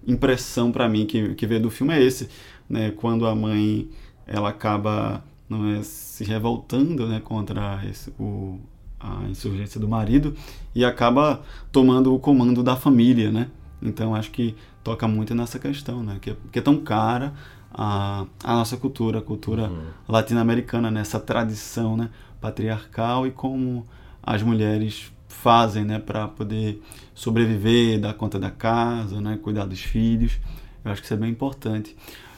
impressão 0.07 0.71
para 0.71 0.87
mim 0.87 1.05
que, 1.05 1.35
que 1.35 1.45
veio 1.45 1.61
do 1.61 1.69
filme 1.69 1.93
é 1.93 2.01
esse, 2.01 2.29
né? 2.69 2.93
Quando 2.95 3.25
a 3.27 3.35
mãe 3.35 3.89
ela 4.27 4.49
acaba 4.49 5.23
não 5.49 5.75
é, 5.75 5.83
se 5.83 6.23
revoltando 6.23 7.07
né, 7.07 7.19
contra 7.23 7.81
esse, 7.89 8.09
o, 8.19 8.59
a 8.99 9.23
insurgência 9.29 9.79
do 9.79 9.87
marido 9.87 10.35
e 10.73 10.83
acaba 10.83 11.43
tomando 11.71 12.13
o 12.13 12.19
comando 12.19 12.63
da 12.63 12.75
família, 12.75 13.31
né? 13.31 13.47
Então 13.81 14.15
acho 14.15 14.31
que 14.31 14.55
toca 14.83 15.07
muito 15.07 15.35
nessa 15.35 15.59
questão, 15.59 16.03
né? 16.03 16.17
Que, 16.19 16.31
é, 16.31 16.37
que 16.51 16.59
é 16.59 16.61
tão 16.61 16.77
cara 16.77 17.33
a, 17.77 18.25
a 18.43 18.55
nossa 18.55 18.77
cultura, 18.77 19.19
a 19.19 19.21
cultura 19.21 19.63
uhum. 19.63 19.87
latino-americana, 20.07 20.89
nessa 20.89 21.19
né? 21.19 21.23
tradição 21.25 21.97
né? 21.97 22.09
patriarcal 22.39 23.27
e 23.27 23.31
como 23.31 23.85
as 24.23 24.41
mulheres 24.41 25.11
fazem 25.27 25.83
né? 25.83 25.99
para 25.99 26.27
poder 26.27 26.81
sobreviver, 27.13 27.99
dar 27.99 28.13
conta 28.13 28.39
da 28.39 28.49
casa, 28.49 29.19
né? 29.19 29.37
cuidar 29.41 29.65
dos 29.65 29.81
filhos. 29.81 30.39
Eu 30.83 30.91
acho 30.91 31.01
que 31.01 31.05
isso 31.05 31.13
é 31.13 31.17
bem 31.17 31.29
importante. 31.29 31.95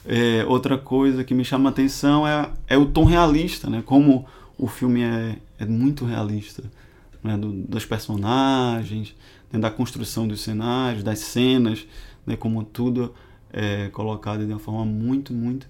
É, 0.09 0.45
outra 0.45 0.77
coisa 0.77 1.21
que 1.25 1.33
me 1.33 1.43
chama 1.43 1.69
a 1.69 1.71
atenção 1.71 2.25
é, 2.25 2.49
é 2.65 2.77
o 2.77 2.85
tom 2.85 3.03
realista, 3.03 3.69
né? 3.69 3.83
Como 3.85 4.25
o 4.57 4.65
filme 4.65 5.01
é, 5.01 5.35
é 5.59 5.65
muito 5.65 6.05
realista, 6.05 6.63
né? 7.21 7.37
Do, 7.37 7.51
das 7.51 7.85
personagens, 7.85 9.13
né? 9.51 9.59
da 9.59 9.69
construção 9.69 10.25
dos 10.25 10.39
cenários, 10.39 11.03
das 11.03 11.19
cenas, 11.19 11.85
né? 12.25 12.37
Como 12.37 12.63
tudo 12.63 13.13
é 13.51 13.89
colocado 13.89 14.45
de 14.45 14.51
uma 14.53 14.59
forma 14.59 14.85
muito, 14.85 15.33
muito, 15.33 15.67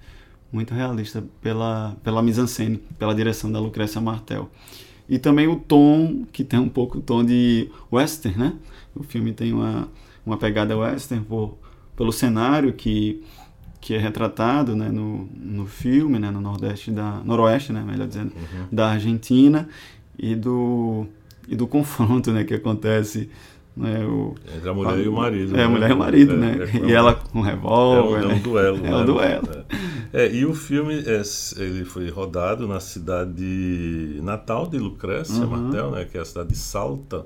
muito 0.53 0.71
realista 0.71 1.23
pela 1.41 1.97
pela 2.03 2.21
mise-en-scène, 2.21 2.77
pela 2.99 3.15
direção 3.15 3.51
da 3.51 3.59
Lucrécia 3.59 3.99
Martel. 3.99 4.51
E 5.09 5.17
também 5.17 5.47
o 5.47 5.55
tom, 5.55 6.25
que 6.31 6.43
tem 6.43 6.59
um 6.59 6.69
pouco 6.69 6.99
o 6.99 7.01
tom 7.01 7.25
de 7.25 7.71
western, 7.91 8.37
né? 8.37 8.53
O 8.95 9.01
filme 9.01 9.33
tem 9.33 9.51
uma, 9.51 9.87
uma 10.23 10.37
pegada 10.37 10.77
western 10.77 11.25
por, 11.25 11.57
pelo 11.95 12.11
cenário 12.11 12.71
que 12.73 13.23
que 13.87 13.93
é 13.93 13.97
retratado 13.97 14.75
né, 14.75 14.89
no, 14.89 15.29
no 15.33 15.65
filme, 15.65 16.19
né, 16.19 16.29
no 16.29 16.41
nordeste 16.41 16.91
da 16.91 17.21
noroeste, 17.23 17.71
né, 17.71 17.81
melhor 17.87 18.05
dizendo, 18.05 18.33
uhum. 18.35 18.65
da 18.69 18.89
Argentina 18.89 19.69
e 20.19 20.35
do 20.35 21.05
e 21.47 21.55
do 21.55 21.65
confronto, 21.65 22.33
né, 22.33 22.43
que 22.43 22.53
acontece 22.53 23.29
né, 23.77 24.03
o, 24.03 24.35
entre 24.57 24.69
a 24.69 24.73
mulher 24.73 24.93
a, 24.93 24.97
e 24.97 25.07
o 25.07 25.13
marido. 25.13 25.53
É, 25.53 25.57
né? 25.59 25.63
a 25.63 25.69
mulher 25.69 25.89
e 25.89 25.93
o 25.93 25.97
marido, 25.97 26.33
é, 26.33 26.35
né? 26.35 26.57
É, 26.63 26.85
e 26.85 26.91
ela 26.91 27.15
com 27.15 27.39
um 27.39 27.41
revólver. 27.41 28.23
É, 28.23 28.25
um, 28.25 28.27
né? 28.27 28.33
é 28.33 28.35
um 28.35 28.39
duelo. 28.41 28.77
É 28.85 28.89
um 28.89 28.97
né? 28.97 29.05
duelo. 29.05 29.47
É. 30.11 30.31
e 30.33 30.45
o 30.45 30.53
filme 30.53 30.95
é, 31.05 31.21
ele 31.55 31.85
foi 31.85 32.09
rodado 32.09 32.67
na 32.67 32.81
cidade 32.81 34.19
natal 34.21 34.67
de 34.67 34.77
Lucrécia 34.77 35.45
uhum. 35.45 35.61
Martel, 35.61 35.91
né, 35.91 36.03
que 36.03 36.17
é 36.17 36.21
a 36.21 36.25
cidade 36.25 36.49
de 36.49 36.57
Salta. 36.57 37.25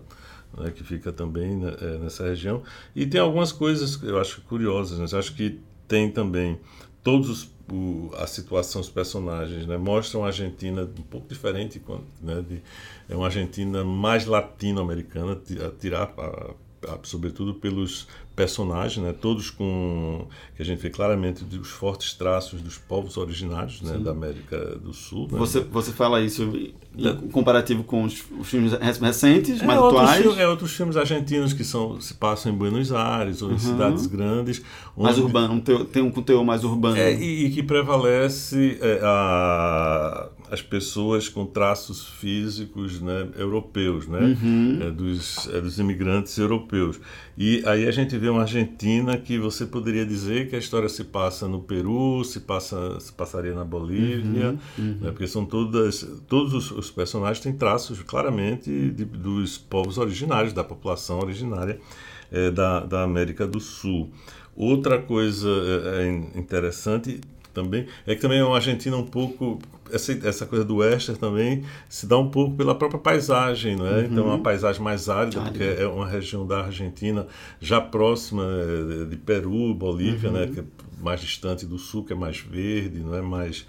Né, 0.55 0.69
que 0.69 0.83
fica 0.83 1.11
também 1.11 1.55
né, 1.55 1.71
nessa 2.03 2.25
região. 2.25 2.61
E 2.95 3.07
tem 3.07 3.19
algumas 3.19 3.51
coisas 3.51 3.95
que 3.95 4.05
eu 4.05 4.19
acho 4.19 4.41
curiosas. 4.41 4.99
Né? 4.99 5.05
Eu 5.11 5.17
acho 5.17 5.33
que 5.33 5.59
tem 5.91 6.09
também 6.09 6.57
todos 7.03 7.29
os, 7.29 7.51
o, 7.69 8.09
a 8.15 8.25
situação, 8.25 8.79
os 8.79 8.89
personagens, 8.89 9.67
né? 9.67 9.75
Mostram 9.77 10.23
a 10.23 10.27
Argentina 10.27 10.83
um 10.83 11.01
pouco 11.03 11.27
diferente, 11.27 11.81
né? 12.21 12.41
De, 12.47 12.61
é 13.09 13.15
uma 13.15 13.25
Argentina 13.25 13.83
mais 13.83 14.25
latino-americana, 14.25 15.37
tirar, 15.77 16.13
sobretudo 17.03 17.55
pelos 17.55 18.07
personagens, 18.41 19.05
né? 19.05 19.13
todos 19.13 19.51
com 19.51 20.25
que 20.55 20.63
a 20.63 20.65
gente 20.65 20.79
vê 20.79 20.89
claramente 20.89 21.45
os 21.55 21.69
fortes 21.69 22.15
traços 22.15 22.59
dos 22.59 22.75
povos 22.75 23.15
originários 23.15 23.83
né? 23.83 23.99
da 23.99 24.09
América 24.09 24.57
do 24.83 24.95
Sul. 24.95 25.27
Né? 25.31 25.37
Você, 25.37 25.59
você 25.59 25.91
fala 25.91 26.19
isso 26.21 26.41
em 26.97 27.07
é. 27.07 27.13
comparativo 27.31 27.83
com 27.83 28.03
os, 28.03 28.25
os 28.39 28.49
filmes 28.49 28.73
recentes, 28.73 29.61
é, 29.61 29.65
mais 29.65 29.77
atuais? 29.77 30.37
É, 30.39 30.47
outros 30.47 30.71
filmes 30.71 30.97
argentinos 30.97 31.53
que 31.53 31.63
são, 31.63 32.01
se 32.01 32.15
passam 32.15 32.51
em 32.51 32.55
Buenos 32.55 32.91
Aires 32.91 33.43
ou 33.43 33.49
em 33.49 33.53
uhum. 33.53 33.59
cidades 33.59 34.07
grandes. 34.07 34.63
Onde, 34.97 35.03
mais 35.03 35.19
urbano, 35.19 35.61
tem 35.61 36.01
um 36.01 36.09
conteúdo 36.09 36.43
mais 36.43 36.63
urbano. 36.63 36.97
É, 36.97 37.13
e, 37.13 37.45
e 37.45 37.51
que 37.51 37.61
prevalece 37.61 38.79
é, 38.81 39.01
a 39.03 40.29
as 40.51 40.61
pessoas 40.61 41.29
com 41.29 41.45
traços 41.45 42.05
físicos 42.05 42.99
né, 42.99 43.29
europeus, 43.37 44.05
né, 44.05 44.19
uhum. 44.19 44.79
é, 44.81 44.91
dos, 44.91 45.47
é, 45.47 45.61
dos 45.61 45.79
imigrantes 45.79 46.37
europeus. 46.37 46.99
E 47.37 47.63
aí 47.65 47.87
a 47.87 47.91
gente 47.91 48.17
vê 48.17 48.27
uma 48.27 48.41
Argentina 48.41 49.17
que 49.17 49.39
você 49.39 49.65
poderia 49.65 50.05
dizer 50.05 50.49
que 50.49 50.55
a 50.57 50.59
história 50.59 50.89
se 50.89 51.05
passa 51.05 51.47
no 51.47 51.61
Peru, 51.61 52.21
se, 52.25 52.41
passa, 52.41 52.99
se 52.99 53.13
passaria 53.13 53.55
na 53.55 53.63
Bolívia, 53.63 54.49
uhum. 54.77 54.83
Uhum. 54.85 54.97
Né, 54.99 55.11
porque 55.11 55.25
são 55.25 55.45
todas, 55.45 56.05
todos 56.27 56.53
os, 56.53 56.71
os 56.71 56.91
personagens 56.91 57.39
têm 57.39 57.53
traços 57.53 58.01
claramente 58.03 58.69
de, 58.69 59.05
dos 59.05 59.57
povos 59.57 59.97
originários, 59.97 60.51
da 60.51 60.65
população 60.65 61.19
originária 61.19 61.79
é, 62.29 62.51
da, 62.51 62.81
da 62.81 63.03
América 63.03 63.47
do 63.47 63.61
Sul. 63.61 64.11
Outra 64.53 65.01
coisa 65.01 65.47
é, 65.47 66.03
é 66.03 66.37
interessante 66.37 67.21
também. 67.53 67.85
É 68.05 68.15
que 68.15 68.21
também 68.21 68.39
é 68.39 68.43
uma 68.43 68.55
Argentina 68.55 68.95
um 68.97 69.05
pouco 69.05 69.59
essa, 69.91 70.13
essa 70.27 70.45
coisa 70.45 70.63
do 70.63 70.77
Wester 70.77 71.17
também 71.17 71.63
se 71.89 72.05
dá 72.05 72.17
um 72.17 72.29
pouco 72.29 72.55
pela 72.55 72.73
própria 72.73 72.99
paisagem, 72.99 73.75
não 73.75 73.85
é? 73.85 73.99
Uhum. 73.99 74.05
Então, 74.05 74.23
é 74.23 74.27
uma 74.27 74.39
paisagem 74.39 74.81
mais 74.81 75.09
árida, 75.09 75.41
porque 75.41 75.63
é 75.63 75.85
uma 75.85 76.07
região 76.07 76.45
da 76.47 76.65
Argentina 76.65 77.27
já 77.59 77.81
próxima 77.81 78.43
eh, 78.43 79.05
de 79.05 79.17
Peru, 79.17 79.73
Bolívia, 79.73 80.29
uhum. 80.29 80.35
né? 80.37 80.47
Que 80.47 80.61
é 80.61 80.63
mais 81.01 81.19
distante 81.19 81.65
do 81.65 81.77
sul, 81.77 82.05
que 82.05 82.13
é 82.13 82.15
mais 82.15 82.37
verde, 82.39 82.99
não 82.99 83.15
é 83.15 83.21
mais 83.21 83.65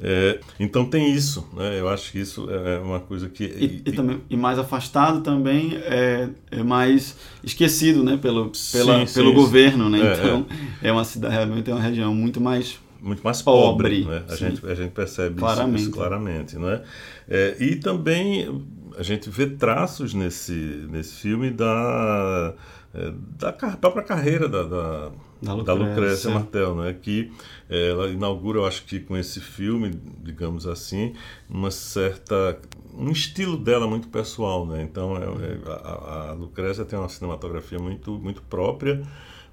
é, 0.00 0.40
então 0.58 0.84
tem 0.84 1.12
isso, 1.12 1.48
né? 1.54 1.78
Eu 1.78 1.88
acho 1.88 2.10
que 2.10 2.18
isso 2.18 2.48
é 2.50 2.78
uma 2.78 3.00
coisa 3.00 3.28
que 3.28 3.44
e, 3.44 3.64
e, 3.86 3.90
e 3.90 3.92
também 3.92 4.20
e 4.28 4.36
mais 4.36 4.58
afastado 4.58 5.20
também 5.20 5.76
é, 5.76 6.28
é 6.50 6.62
mais 6.62 7.16
esquecido, 7.42 8.02
né? 8.02 8.16
Pelo 8.16 8.50
pela, 8.72 9.06
sim, 9.06 9.14
pelo 9.14 9.30
sim, 9.30 9.34
governo, 9.34 9.88
né? 9.88 10.00
É, 10.00 10.14
então 10.14 10.46
é. 10.82 10.88
é 10.88 10.92
uma 10.92 11.04
cidade 11.04 11.34
realmente 11.34 11.70
é 11.70 11.74
uma 11.74 11.82
região 11.82 12.14
muito 12.14 12.40
mais 12.40 12.78
muito 13.04 13.22
mais 13.22 13.42
pobre, 13.42 14.02
pobre 14.02 14.04
né? 14.04 14.24
a 14.28 14.34
gente 14.34 14.66
a 14.66 14.74
gente 14.74 14.92
percebe 14.92 15.36
claramente. 15.36 15.76
Isso, 15.76 15.88
isso 15.88 15.96
claramente, 15.96 16.56
não 16.56 16.70
é? 16.70 16.82
E 17.60 17.76
também 17.76 18.64
a 18.96 19.02
gente 19.02 19.28
vê 19.28 19.46
traços 19.46 20.14
nesse 20.14 20.52
nesse 20.90 21.14
filme 21.14 21.50
da 21.50 22.54
é, 22.94 23.12
da 23.38 23.52
própria 23.52 24.02
carreira 24.02 24.48
da, 24.48 24.62
da 24.62 25.12
da 25.42 25.52
Lucrécia, 25.52 25.64
da 25.64 25.74
Lucrécia 25.74 26.30
Martel, 26.30 26.74
né? 26.76 26.96
que 27.00 27.30
ela 27.68 28.08
inaugura, 28.08 28.60
eu 28.60 28.66
acho 28.66 28.84
que 28.84 28.98
com 28.98 29.14
esse 29.16 29.40
filme, 29.40 29.90
digamos 30.22 30.66
assim, 30.66 31.12
uma 31.50 31.70
certa 31.70 32.58
um 32.96 33.10
estilo 33.10 33.56
dela 33.56 33.86
muito 33.86 34.08
pessoal, 34.08 34.64
né? 34.64 34.82
Então 34.82 35.16
é, 35.16 35.24
é, 35.24 35.58
a, 35.66 36.28
a 36.30 36.32
Lucrécia 36.32 36.84
tem 36.84 36.98
uma 36.98 37.08
cinematografia 37.08 37.78
muito 37.78 38.12
muito 38.12 38.40
própria, 38.42 39.02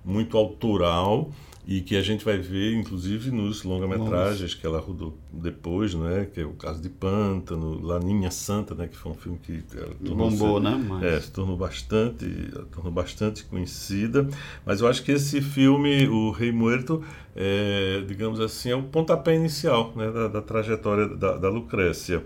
muito 0.05 0.37
autoral 0.37 1.31
e 1.67 1.82
que 1.82 1.95
a 1.95 2.02
gente 2.02 2.26
vai 2.26 2.38
ver, 2.38 2.74
inclusive, 2.74 3.30
nos 3.30 3.63
longa-metragens 3.63 4.56
que 4.56 4.65
ela 4.65 4.80
rodou 4.80 5.17
depois, 5.32 5.93
né? 5.93 6.28
Que 6.34 6.41
é 6.41 6.45
o 6.45 6.54
caso 6.54 6.82
de 6.82 6.89
Pântano, 6.89 7.80
Laninha 7.82 8.32
Santa, 8.32 8.74
né? 8.74 8.88
Que 8.88 8.97
foi 8.97 9.12
um 9.12 9.15
filme 9.15 9.38
que 9.38 9.63
bombou, 10.00 10.60
né? 10.60 10.76
Mas... 10.88 11.04
É, 11.04 11.21
se 11.21 11.32
tornou 11.32 11.56
bastante, 11.56 12.26
tornou 12.71 12.91
bastante 12.91 13.43
conhecida. 13.45 14.28
Mas 14.65 14.82
eu 14.82 14.88
acho 14.88 15.04
que 15.04 15.12
esse 15.12 15.41
filme, 15.41 16.08
o 16.08 16.32
Rei 16.32 16.52
Muerto, 16.52 17.04
é, 17.36 18.04
digamos 18.08 18.39
assim, 18.39 18.71
é 18.71 18.76
o 18.76 18.84
pontapé 18.84 19.36
inicial, 19.36 19.93
né? 19.95 20.10
Da, 20.12 20.28
da 20.28 20.41
trajetória 20.41 21.08
da, 21.08 21.38
da 21.38 21.50
Lucrécia. 21.50 22.24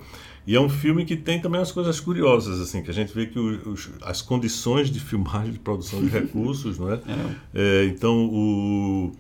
E 0.48 0.56
é 0.56 0.62
um 0.62 0.70
filme 0.70 1.06
que 1.06 1.16
tem 1.16 1.42
também 1.42 1.60
as 1.60 1.72
coisas 1.72 2.00
curiosas, 2.00 2.62
assim, 2.62 2.84
que 2.84 2.92
a 2.92 2.94
gente 2.94 3.12
vê 3.14 3.26
que 3.26 3.40
os, 3.40 3.90
as 4.04 4.22
condições 4.22 4.92
de 4.92 5.00
filmagem, 5.00 5.52
de 5.52 5.60
produção 5.60 6.00
de 6.02 6.08
recursos, 6.10 6.78
não 6.78 6.94
é? 6.94 7.00
é. 7.54 7.82
é 7.82 7.86
então, 7.86 8.28
o, 8.28 9.12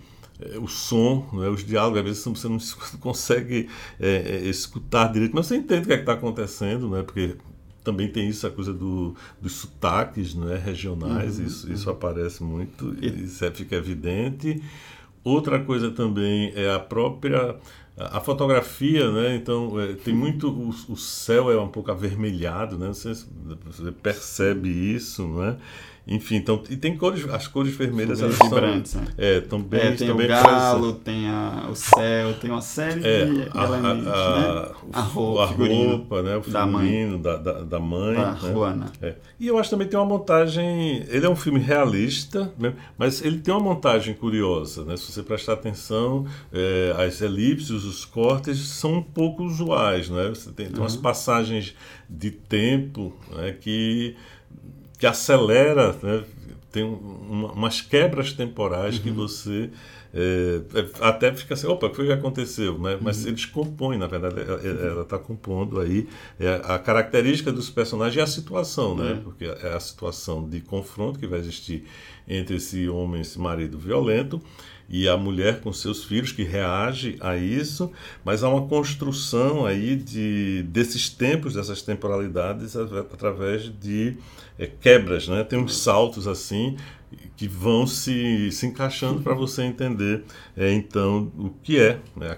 o 0.62 0.68
som, 0.68 1.28
não 1.32 1.44
é? 1.44 1.50
os 1.50 1.66
diálogos, 1.66 2.00
às 2.00 2.06
vezes 2.06 2.24
você 2.24 2.48
não 2.48 2.58
consegue 3.00 3.70
é, 4.00 4.16
é, 4.16 4.48
escutar 4.48 5.12
direito, 5.12 5.34
mas 5.34 5.48
você 5.48 5.56
entende 5.56 5.84
o 5.84 5.88
que 5.88 5.94
é 5.94 6.00
está 6.00 6.14
acontecendo, 6.14 6.90
não 6.90 6.98
é? 6.98 7.04
Porque 7.04 7.36
também 7.84 8.08
tem 8.12 8.28
isso, 8.28 8.46
a 8.46 8.52
coisa 8.52 8.74
do, 8.74 9.16
dos 9.40 9.54
sotaques 9.54 10.34
não 10.34 10.52
é? 10.52 10.58
regionais, 10.58 11.40
uhum, 11.40 11.46
isso, 11.46 11.68
uhum. 11.68 11.74
isso 11.74 11.90
aparece 11.90 12.44
muito, 12.44 12.96
e... 13.00 13.24
isso 13.24 13.50
fica 13.52 13.76
evidente. 13.76 14.62
Outra 15.24 15.64
coisa 15.64 15.90
também 15.90 16.52
é 16.56 16.72
a 16.72 16.80
própria 16.80 17.58
a 17.98 18.20
fotografia, 18.20 19.10
né? 19.10 19.36
Então 19.36 19.80
é, 19.80 19.94
tem 19.94 20.14
muito 20.14 20.50
o, 20.50 20.70
o, 20.90 20.98
céu 20.98 21.50
é 21.50 21.60
um 21.60 21.70
pouco 21.70 21.92
avermelhado, 21.92 22.78
né? 22.78 22.88
Você, 22.88 23.14
você 23.66 23.92
percebe 23.92 24.70
isso, 24.70 25.26
né? 25.28 25.58
Enfim, 26.08 26.36
então, 26.36 26.62
e 26.70 26.78
tem 26.78 26.96
cores, 26.96 27.28
as 27.30 27.48
cores 27.48 27.76
vermelhas 27.76 28.22
elas 28.22 28.38
vibrantes, 28.38 28.92
são, 28.92 29.02
né? 29.02 29.08
é, 29.18 29.42
tão 29.42 29.60
bem, 29.60 29.82
é, 29.82 29.92
tem 29.94 30.12
o 30.12 30.28
galo, 30.28 30.94
tem 30.94 31.28
a, 31.28 31.68
o 31.68 31.76
céu, 31.76 32.34
tem 32.36 32.52
uma 32.52 32.62
série 32.62 33.04
é, 33.04 33.26
de 33.26 33.50
a, 33.52 33.64
elementos, 33.64 34.08
a, 34.08 34.36
né? 34.36 34.76
A 34.94 35.02
roupa, 35.02 35.42
a 35.42 35.46
roupa 35.48 36.22
né? 36.22 36.38
O 36.38 36.44
figurino 36.44 36.54
da 36.54 36.66
mãe, 36.68 37.22
da, 37.22 37.64
da, 37.64 37.80
mãe 37.80 38.14
da 38.14 38.32
né? 38.34 38.40
Juana. 38.40 38.92
É. 39.02 39.16
E 39.40 39.48
eu 39.48 39.58
acho 39.58 39.72
também 39.72 39.88
tem 39.88 39.98
uma 40.00 40.06
montagem, 40.06 41.04
ele 41.10 41.26
é 41.26 41.30
um 41.30 41.36
filme 41.36 41.60
realista, 41.60 42.54
né? 42.60 42.76
mas 43.00 43.24
ele 43.24 43.40
tem 43.40 43.52
uma 43.52 43.64
montagem 43.64 44.14
curiosa, 44.14 44.86
né? 44.86 44.96
Se 44.98 45.12
você 45.12 45.24
prestar 45.24 45.54
atenção, 45.54 46.28
é, 46.54 46.94
as 47.00 47.20
elipses, 47.20 47.84
os 47.84 48.06
cortes 48.06 48.60
são 48.60 48.94
um 48.94 49.02
pouco 49.02 49.44
usuais, 49.44 50.08
né? 50.08 50.30
Você 50.30 50.52
tem, 50.52 50.68
tem 50.68 50.80
umas 50.80 50.96
uhum. 50.96 51.02
passagens 51.02 51.74
de 52.08 52.30
tempo 52.30 53.12
né? 53.36 53.56
que 53.60 54.16
que 54.98 55.06
acelera, 55.06 55.96
né? 56.02 56.24
tem 56.72 56.84
uma, 56.84 57.52
umas 57.54 57.82
quebras 57.82 58.34
temporais 58.34 58.98
uhum. 58.98 59.04
que 59.04 59.12
você 59.12 59.70
é, 60.18 60.62
é, 60.74 60.90
até 61.02 61.34
fica 61.34 61.54
assim, 61.56 61.68
opa, 61.68 61.88
o 61.88 61.90
que 61.90 61.98
foi 61.98 62.06
que 62.06 62.14
aconteceu? 62.14 62.80
Né? 62.80 62.98
Mas 63.02 63.24
uhum. 63.24 63.30
eles 63.30 63.46
compõem, 63.46 63.98
na 63.98 64.08
verdade, 64.08 64.40
ela 64.40 65.02
está 65.02 65.20
compondo 65.20 65.78
aí 65.78 66.08
é, 66.40 66.62
a 66.64 66.80
característica 66.80 67.52
dos 67.52 67.70
personagens 67.70 68.16
e 68.16 68.22
a 68.22 68.28
situação, 68.28 68.96
né? 68.96 69.12
Uhum. 69.12 69.22
Porque 69.24 69.44
é 69.44 69.74
a 69.74 69.80
situação 69.80 70.48
de 70.48 70.62
confronto 70.62 71.20
que 71.20 71.28
vai 71.28 71.40
existir 71.40 71.84
entre 72.26 72.56
esse 72.56 72.88
homem, 72.88 73.22
esse 73.22 73.38
marido 73.38 73.78
violento, 73.78 74.42
e 74.90 75.08
a 75.08 75.18
mulher 75.18 75.62
com 75.62 75.74
seus 75.74 76.04
filhos 76.04 76.32
que 76.32 76.44
reage 76.44 77.18
a 77.20 77.36
isso, 77.36 77.92
mas 78.24 78.44
há 78.44 78.50
uma 78.50 78.68
construção 78.68 79.66
aí 79.66 79.96
de 79.96 80.64
desses 80.64 81.10
tempos, 81.10 81.56
dessas 81.56 81.82
temporalidades 81.82 82.76
através 82.76 83.64
de 83.80 84.18
é, 84.58 84.68
quebras, 84.68 85.28
né? 85.28 85.44
Tem 85.44 85.60
uns 85.60 85.78
saltos 85.78 86.28
assim 86.28 86.78
que 87.36 87.48
vão 87.48 87.86
se, 87.86 88.52
se 88.52 88.66
encaixando 88.66 89.22
para 89.22 89.34
você 89.34 89.64
entender 89.64 90.24
é, 90.56 90.72
então 90.72 91.32
o 91.38 91.50
que 91.50 91.80
é, 91.80 92.00
né? 92.16 92.38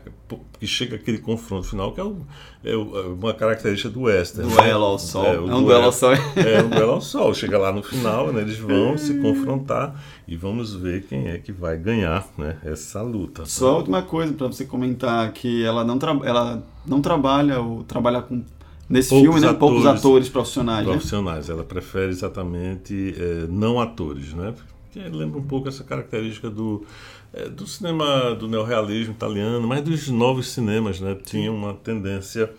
que 0.60 0.66
chega 0.66 0.96
aquele 0.96 1.20
confronto 1.20 1.68
final 1.68 1.94
que 1.94 2.02
é, 2.02 2.04
o, 2.04 2.18
é, 2.63 2.72
é 2.72 2.76
uma 2.76 3.34
característica 3.34 3.90
do 3.90 4.02
western. 4.02 4.50
Duelo 4.50 4.80
né? 4.80 4.86
ao 4.86 5.00
sol. 5.00 5.26
É, 5.26 5.36
é 5.36 5.40
um 5.40 5.46
duelo, 5.46 5.66
duelo 5.66 5.84
ao 5.86 5.92
sol. 5.92 6.13
É 6.13 6.63
um 6.63 6.70
duelo 6.70 6.92
ao 6.94 7.02
sol. 7.02 7.34
Chega 7.34 7.58
lá 7.58 7.72
no 7.72 7.84
final, 7.84 8.34
né? 8.34 8.42
eles 8.42 8.58
vão 8.58 8.98
se 8.98 9.18
confrontar 9.22 10.02
e 10.28 10.36
vamos 10.36 10.74
ver 10.74 11.04
quem 11.04 11.28
é 11.28 11.38
que 11.38 11.52
vai 11.52 11.78
ganhar 11.78 12.28
né? 12.38 12.58
essa 12.63 13.02
luta. 13.02 13.46
Só 13.46 13.74
a 13.74 13.78
última 13.78 14.02
coisa 14.02 14.34
para 14.34 14.48
você 14.48 14.66
comentar 14.66 15.32
que 15.32 15.63
ela 15.63 15.84
não, 15.84 16.00
ela 16.24 16.63
não 16.86 17.02
trabalha 17.02 17.60
ou 17.60 17.84
trabalha 17.84 18.22
com 18.22 18.44
Nesse 18.89 19.10
poucos 19.10 19.26
filme, 19.26 19.41
né? 19.41 19.47
Atores, 19.47 19.60
poucos 19.60 19.86
atores 19.86 20.30
profissionais. 20.30 20.88
Profissionais. 20.88 21.47
Né? 21.47 21.54
Ela 21.54 21.63
prefere 21.63 22.10
exatamente 22.10 23.15
é, 23.17 23.47
não 23.50 23.80
atores, 23.80 24.34
né? 24.34 24.54
Porque 24.84 25.00
lembra 25.10 25.39
um 25.39 25.43
pouco 25.43 25.67
essa 25.67 25.84
característica 25.84 26.50
do, 26.50 26.86
é, 27.34 27.50
do 27.50 27.67
cinema 27.67 28.34
do 28.34 28.47
neorrealismo 28.47 29.13
italiano, 29.13 29.67
mas 29.67 29.84
dos 29.84 30.08
novos 30.08 30.50
cinemas, 30.50 31.00
né? 31.02 31.15
Tinha 31.15 31.52
uma 31.52 31.73
tendência 31.73 32.52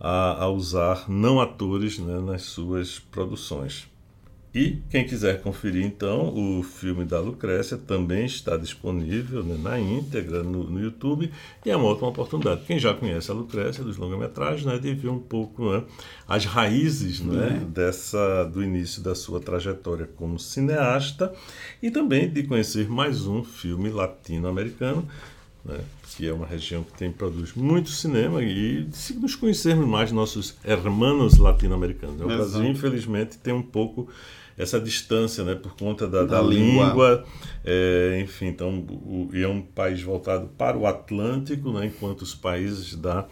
a, 0.00 0.44
a 0.44 0.48
usar 0.48 1.04
não 1.08 1.40
atores 1.40 1.98
né, 1.98 2.20
nas 2.20 2.42
suas 2.42 2.98
produções. 2.98 3.88
E 4.56 4.78
quem 4.88 5.04
quiser 5.04 5.42
conferir 5.42 5.84
então 5.84 6.34
o 6.34 6.62
filme 6.62 7.04
da 7.04 7.20
Lucrécia 7.20 7.76
também 7.76 8.24
está 8.24 8.56
disponível 8.56 9.44
né, 9.44 9.54
na 9.62 9.78
íntegra 9.78 10.42
no, 10.42 10.64
no, 10.64 10.80
YouTube 10.80 11.30
e 11.62 11.70
é 11.70 11.76
uma 11.76 11.84
ótima 11.84 12.08
oportunidade. 12.08 12.62
Quem 12.66 12.78
já 12.78 12.94
conhece 12.94 13.30
a 13.30 13.34
Lucrécia 13.34 13.84
dos 13.84 13.98
longa-metragens, 13.98 14.64
né, 14.64 14.78
de 14.78 14.94
ver 14.94 15.10
um 15.10 15.18
pouco 15.18 15.70
né, 15.70 15.84
as 16.26 16.46
raízes 16.46 17.20
né, 17.20 17.60
é. 17.60 17.64
dessa 17.66 18.44
do 18.44 18.64
início 18.64 19.02
da 19.02 19.14
sua 19.14 19.40
trajetória 19.40 20.08
como 20.16 20.38
cineasta 20.38 21.34
e 21.82 21.90
também 21.90 22.26
de 22.26 22.42
conhecer 22.44 22.88
mais 22.88 23.26
um 23.26 23.44
filme 23.44 23.90
latino-americano 23.90 25.06
né, 25.66 25.80
que 26.16 26.26
é 26.26 26.32
uma 26.32 26.46
região 26.46 26.82
que 26.82 26.92
tem 26.92 27.12
produz 27.12 27.52
muito 27.52 27.90
cinema 27.90 28.42
e 28.42 28.88
se 28.92 29.12
nos 29.14 29.34
conhecermos 29.34 29.86
mais 29.86 30.10
nossos 30.12 30.56
hermanos 30.64 31.36
latino-americanos. 31.36 32.16
Né? 32.16 32.24
O 32.24 32.28
Brasil, 32.28 32.64
infelizmente, 32.64 33.36
tem 33.36 33.52
um 33.52 33.62
pouco 33.62 34.08
essa 34.56 34.80
distância, 34.80 35.44
né, 35.44 35.54
por 35.54 35.76
conta 35.76 36.06
da, 36.06 36.24
da, 36.24 36.36
da 36.36 36.42
língua, 36.42 36.88
língua 36.88 37.24
é, 37.64 38.20
enfim, 38.22 38.46
então 38.46 38.78
o, 38.78 39.28
é 39.34 39.46
um 39.46 39.60
país 39.60 40.02
voltado 40.02 40.48
para 40.56 40.76
o 40.76 40.86
Atlântico, 40.86 41.72
né, 41.72 41.86
enquanto 41.86 42.22
os 42.22 42.34
países 42.34 42.94
da 42.96 43.26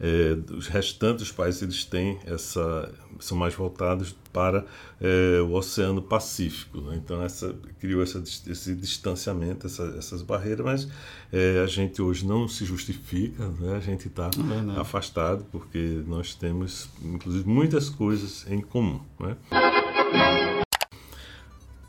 é, 0.00 0.54
os 0.54 0.66
restantes 0.66 1.30
países 1.30 1.60
eles 1.60 1.84
têm 1.84 2.18
essa 2.24 2.90
são 3.18 3.36
mais 3.36 3.54
voltados 3.54 4.16
para 4.32 4.64
é, 4.98 5.42
o 5.42 5.52
Oceano 5.52 6.00
Pacífico 6.00 6.80
né? 6.80 6.98
então 7.04 7.22
essa 7.22 7.54
criou 7.78 8.02
essa, 8.02 8.18
esse 8.18 8.74
distanciamento 8.74 9.66
essa, 9.66 9.94
essas 9.98 10.22
barreiras 10.22 10.64
mas 10.64 10.88
é, 11.30 11.60
a 11.62 11.66
gente 11.66 12.00
hoje 12.00 12.26
não 12.26 12.48
se 12.48 12.64
justifica 12.64 13.46
né? 13.60 13.76
a 13.76 13.80
gente 13.80 14.08
está 14.08 14.30
é 14.76 14.80
afastado 14.80 15.44
porque 15.52 16.02
nós 16.06 16.34
temos 16.34 16.88
inclusive 17.04 17.46
muitas 17.46 17.90
coisas 17.90 18.50
em 18.50 18.62
comum 18.62 19.02
né? 19.18 19.36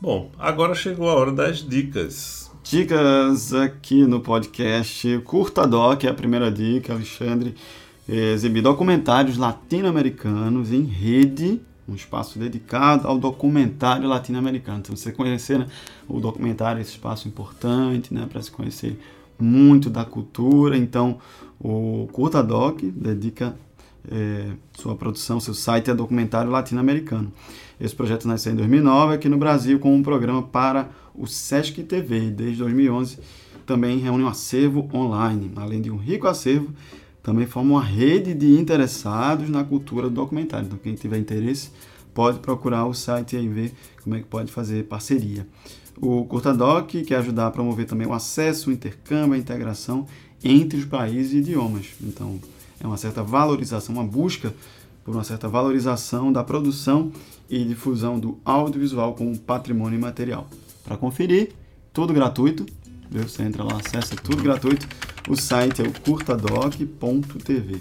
Bom, 0.02 0.32
agora 0.36 0.74
chegou 0.74 1.08
a 1.08 1.14
hora 1.14 1.30
das 1.30 1.58
dicas. 1.58 2.50
Dicas 2.64 3.54
aqui 3.54 4.04
no 4.04 4.18
podcast 4.18 5.20
Curta 5.20 5.64
Doc, 5.64 6.02
é 6.02 6.08
a 6.08 6.12
primeira 6.12 6.50
dica, 6.50 6.92
Alexandre. 6.92 7.54
Exibir 8.08 8.64
documentários 8.64 9.36
latino-americanos 9.36 10.72
em 10.72 10.82
rede, 10.82 11.60
um 11.88 11.94
espaço 11.94 12.36
dedicado 12.36 13.06
ao 13.06 13.16
documentário 13.16 14.08
latino-americano. 14.08 14.80
Então, 14.80 14.96
você 14.96 15.12
conhecer 15.12 15.60
né, 15.60 15.68
o 16.08 16.18
documentário, 16.18 16.82
esse 16.82 16.90
espaço 16.90 17.28
importante 17.28 18.12
né, 18.12 18.26
para 18.28 18.42
se 18.42 18.50
conhecer 18.50 19.00
muito 19.38 19.88
da 19.88 20.04
cultura. 20.04 20.76
Então, 20.76 21.18
o 21.60 22.08
Curta 22.12 22.42
Doc 22.42 22.82
dedica 22.82 23.54
é, 24.10 24.48
sua 24.74 24.96
produção, 24.96 25.38
seu 25.38 25.54
site 25.54 25.90
é 25.90 25.94
documentário 25.94 26.50
latino-americano. 26.50 27.32
Esse 27.82 27.96
projeto 27.96 28.28
nasceu 28.28 28.52
em 28.52 28.54
2009 28.54 29.14
aqui 29.14 29.28
no 29.28 29.36
Brasil 29.36 29.76
com 29.80 29.92
um 29.92 30.04
programa 30.04 30.40
para 30.40 30.88
o 31.12 31.26
Sesc 31.26 31.82
TV 31.82 32.30
desde 32.30 32.58
2011 32.58 33.18
também 33.66 33.98
reúne 33.98 34.22
um 34.22 34.28
acervo 34.28 34.88
online. 34.94 35.50
Além 35.56 35.80
de 35.80 35.90
um 35.90 35.96
rico 35.96 36.28
acervo, 36.28 36.72
também 37.24 37.44
forma 37.44 37.72
uma 37.72 37.82
rede 37.82 38.34
de 38.34 38.56
interessados 38.56 39.50
na 39.50 39.64
cultura 39.64 40.08
do 40.08 40.14
documentário. 40.14 40.66
Então, 40.66 40.78
quem 40.78 40.94
tiver 40.94 41.18
interesse 41.18 41.70
pode 42.14 42.38
procurar 42.38 42.86
o 42.86 42.94
site 42.94 43.34
e 43.34 43.48
ver 43.48 43.72
como 44.00 44.14
é 44.14 44.20
que 44.20 44.26
pode 44.26 44.52
fazer 44.52 44.84
parceria. 44.84 45.44
O 46.00 46.24
Curtadoc 46.26 47.02
quer 47.02 47.16
ajudar 47.16 47.48
a 47.48 47.50
promover 47.50 47.86
também 47.86 48.06
o 48.06 48.12
acesso, 48.12 48.70
o 48.70 48.72
intercâmbio, 48.72 49.34
a 49.34 49.38
integração 49.38 50.06
entre 50.44 50.78
os 50.78 50.84
países 50.84 51.32
e 51.32 51.38
idiomas. 51.38 51.86
Então, 52.00 52.38
é 52.78 52.86
uma 52.86 52.96
certa 52.96 53.24
valorização, 53.24 53.96
uma 53.96 54.04
busca 54.04 54.54
por 55.04 55.14
uma 55.14 55.24
certa 55.24 55.48
valorização 55.48 56.32
da 56.32 56.44
produção 56.44 57.10
e 57.52 57.62
difusão 57.62 58.18
do 58.18 58.40
audiovisual 58.46 59.14
como 59.14 59.38
patrimônio 59.38 59.98
imaterial. 59.98 60.48
Para 60.82 60.96
conferir, 60.96 61.52
tudo 61.92 62.14
gratuito, 62.14 62.64
você 63.10 63.42
entra 63.42 63.62
lá, 63.62 63.76
acessa 63.76 64.16
tudo 64.16 64.42
gratuito. 64.42 64.88
O 65.28 65.36
site 65.36 65.82
é 65.82 65.84
o 65.84 65.92
curtadoc.tv. 66.00 67.78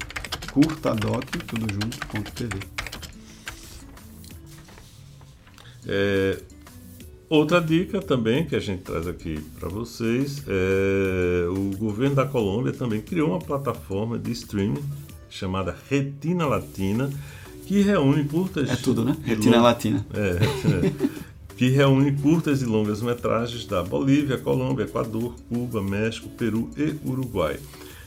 Curtadoc, 0.51 1.26
tudo 1.47 1.74
junto, 1.74 2.05
ponto 2.07 2.32
.tv. 2.34 2.59
É, 5.88 6.41
outra 7.30 7.61
dica 7.61 8.01
também 8.01 8.45
que 8.45 8.57
a 8.57 8.59
gente 8.59 8.84
traz 8.84 9.07
aqui 9.07 9.39
para 9.57 9.69
vocês 9.69 10.43
é 10.47 11.47
o 11.49 11.78
governo 11.78 12.17
da 12.17 12.26
Colômbia 12.26 12.74
também 12.74 13.01
criou 13.01 13.30
uma 13.30 13.39
plataforma 13.39 14.19
de 14.19 14.32
streaming 14.34 14.84
chamada 15.30 15.76
Retina 15.89 16.45
Latina 16.45 17.09
que 17.72 17.82
reúne 17.84 18.26
curtas. 18.26 18.69
É 18.69 18.76
tudo, 18.76 19.05
né? 19.05 19.15
Retina 19.24 19.55
long... 19.55 19.63
Latina. 19.63 20.05
É, 20.13 20.19
é 20.19 20.91
que 21.55 21.69
reúne 21.69 22.11
curtas 22.11 22.61
e 22.61 22.65
longas 22.65 23.01
metragens 23.01 23.65
da 23.65 23.82
Bolívia, 23.82 24.38
Colômbia, 24.38 24.84
Equador, 24.84 25.36
Cuba, 25.47 25.82
México, 25.82 26.28
Peru 26.28 26.69
e 26.76 26.95
Uruguai. 27.07 27.57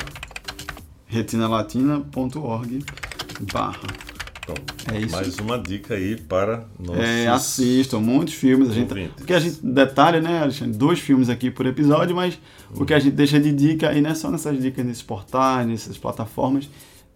Retinalatina.org 1.06 2.84
barra 3.52 4.05
então, 4.46 4.94
é 4.94 5.00
isso. 5.00 5.12
mais 5.12 5.38
uma 5.38 5.58
dica 5.58 5.94
aí 5.94 6.16
para 6.16 6.64
nossos 6.78 7.02
é, 7.02 7.26
assistam 7.26 7.98
muitos 7.98 8.34
filmes. 8.34 8.70
A 8.70 8.72
gente, 8.72 8.88
porque 9.16 9.34
a 9.34 9.40
gente 9.40 9.58
detalha, 9.62 10.20
né, 10.20 10.42
Alexandre, 10.42 10.78
dois 10.78 11.00
filmes 11.00 11.28
aqui 11.28 11.50
por 11.50 11.66
episódio, 11.66 12.14
mas 12.14 12.38
uhum. 12.70 12.82
o 12.82 12.86
que 12.86 12.94
a 12.94 12.98
gente 12.98 13.14
deixa 13.14 13.40
de 13.40 13.52
dica, 13.52 13.92
e 13.92 14.00
não 14.00 14.10
é 14.10 14.14
só 14.14 14.30
nessas 14.30 14.60
dicas 14.60 14.86
nesses 14.86 15.02
portais, 15.02 15.66
nessas 15.66 15.98
plataformas, 15.98 16.68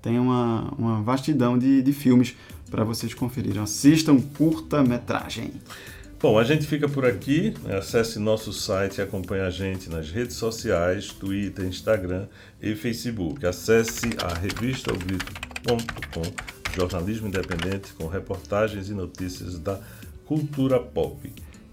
tem 0.02 0.18
uma, 0.18 0.72
uma 0.76 1.02
vastidão 1.02 1.56
de, 1.56 1.82
de 1.82 1.92
filmes 1.92 2.34
para 2.70 2.82
vocês 2.84 3.14
conferirem. 3.14 3.62
Assistam 3.62 4.18
curta-metragem. 4.18 5.52
Bom, 6.20 6.38
a 6.38 6.44
gente 6.44 6.66
fica 6.66 6.88
por 6.88 7.06
aqui. 7.06 7.54
Acesse 7.78 8.18
nosso 8.18 8.52
site 8.52 8.98
e 8.98 9.02
acompanhe 9.02 9.42
a 9.42 9.50
gente 9.50 9.88
nas 9.88 10.10
redes 10.10 10.36
sociais, 10.36 11.08
Twitter, 11.08 11.64
Instagram 11.64 12.26
e 12.60 12.74
Facebook. 12.74 13.46
Acesse 13.46 14.10
a 14.22 14.34
revista 14.34 14.92
jornalismo 16.74 17.28
independente 17.28 17.92
com 17.94 18.06
reportagens 18.06 18.88
e 18.88 18.94
notícias 18.94 19.58
da 19.58 19.78
cultura 20.26 20.78
pop. 20.78 21.30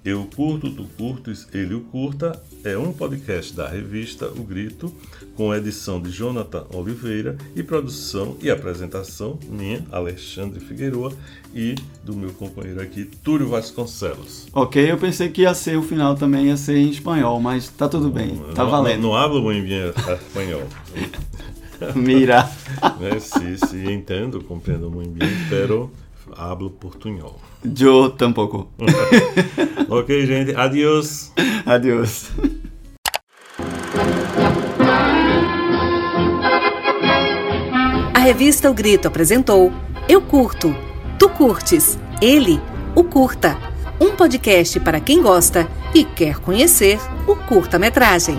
Eu 0.08 0.26
curto, 0.34 0.72
tu 0.72 0.86
curtes, 0.98 1.46
ele 1.54 1.74
o 1.74 1.82
curta 1.82 2.42
é 2.64 2.78
um 2.78 2.94
podcast 2.94 3.54
da 3.54 3.68
revista 3.68 4.26
O 4.28 4.42
Grito, 4.42 4.94
com 5.36 5.54
edição 5.54 6.02
de 6.02 6.10
Jonathan 6.10 6.66
Oliveira 6.74 7.38
e 7.54 7.62
produção 7.62 8.38
e 8.42 8.50
apresentação 8.50 9.38
minha, 9.50 9.86
Alexandre 9.92 10.62
Figueroa, 10.62 11.12
e 11.54 11.76
do 12.06 12.16
meu 12.16 12.32
companheiro 12.32 12.82
aqui, 12.82 13.04
Túlio 13.04 13.50
Vasconcelos. 13.50 14.48
Ok, 14.54 14.90
eu 14.90 14.98
pensei 14.98 15.28
que 15.28 15.42
ia 15.42 15.54
ser 15.54 15.78
o 15.78 15.84
final 15.84 16.16
também, 16.16 16.46
ia 16.46 16.56
ser 16.56 16.78
em 16.78 16.90
espanhol, 16.90 17.42
mas 17.42 17.68
tá 17.68 17.90
tudo 17.90 18.10
bem, 18.10 18.38
tá 18.56 18.64
não, 18.64 18.72
valendo. 18.72 19.02
Não, 19.02 19.10
não 19.10 19.18
hablo 19.18 19.42
muito 19.42 19.68
bem 19.68 19.90
espanhol. 19.90 20.64
Mira. 21.96 22.50
né? 23.00 23.20
Sí, 23.20 23.92
entendo, 23.92 24.44
compreendo 24.44 24.90
muito 24.90 25.12
bem, 25.12 25.30
pero 25.50 25.92
hablo 26.36 26.70
portunhol. 26.70 27.40
Eu 27.80 28.10
tampouco. 28.12 28.70
ok, 29.90 30.26
gente. 30.26 30.56
Adiós. 30.56 31.32
Adiós. 31.66 32.32
A 38.14 38.20
revista 38.20 38.70
O 38.70 38.74
Grito 38.74 39.08
apresentou 39.08 39.72
Eu 40.08 40.22
Curto, 40.22 40.76
Tu 41.18 41.30
Curtes, 41.30 41.98
Ele, 42.22 42.60
O 42.96 43.04
Curta. 43.04 43.58
Um 44.00 44.16
podcast 44.16 44.80
para 44.80 45.00
quem 45.00 45.22
gosta 45.22 45.68
e 45.94 46.04
quer 46.04 46.38
conhecer 46.40 47.00
o 47.28 47.36
curta-metragem. 47.36 48.38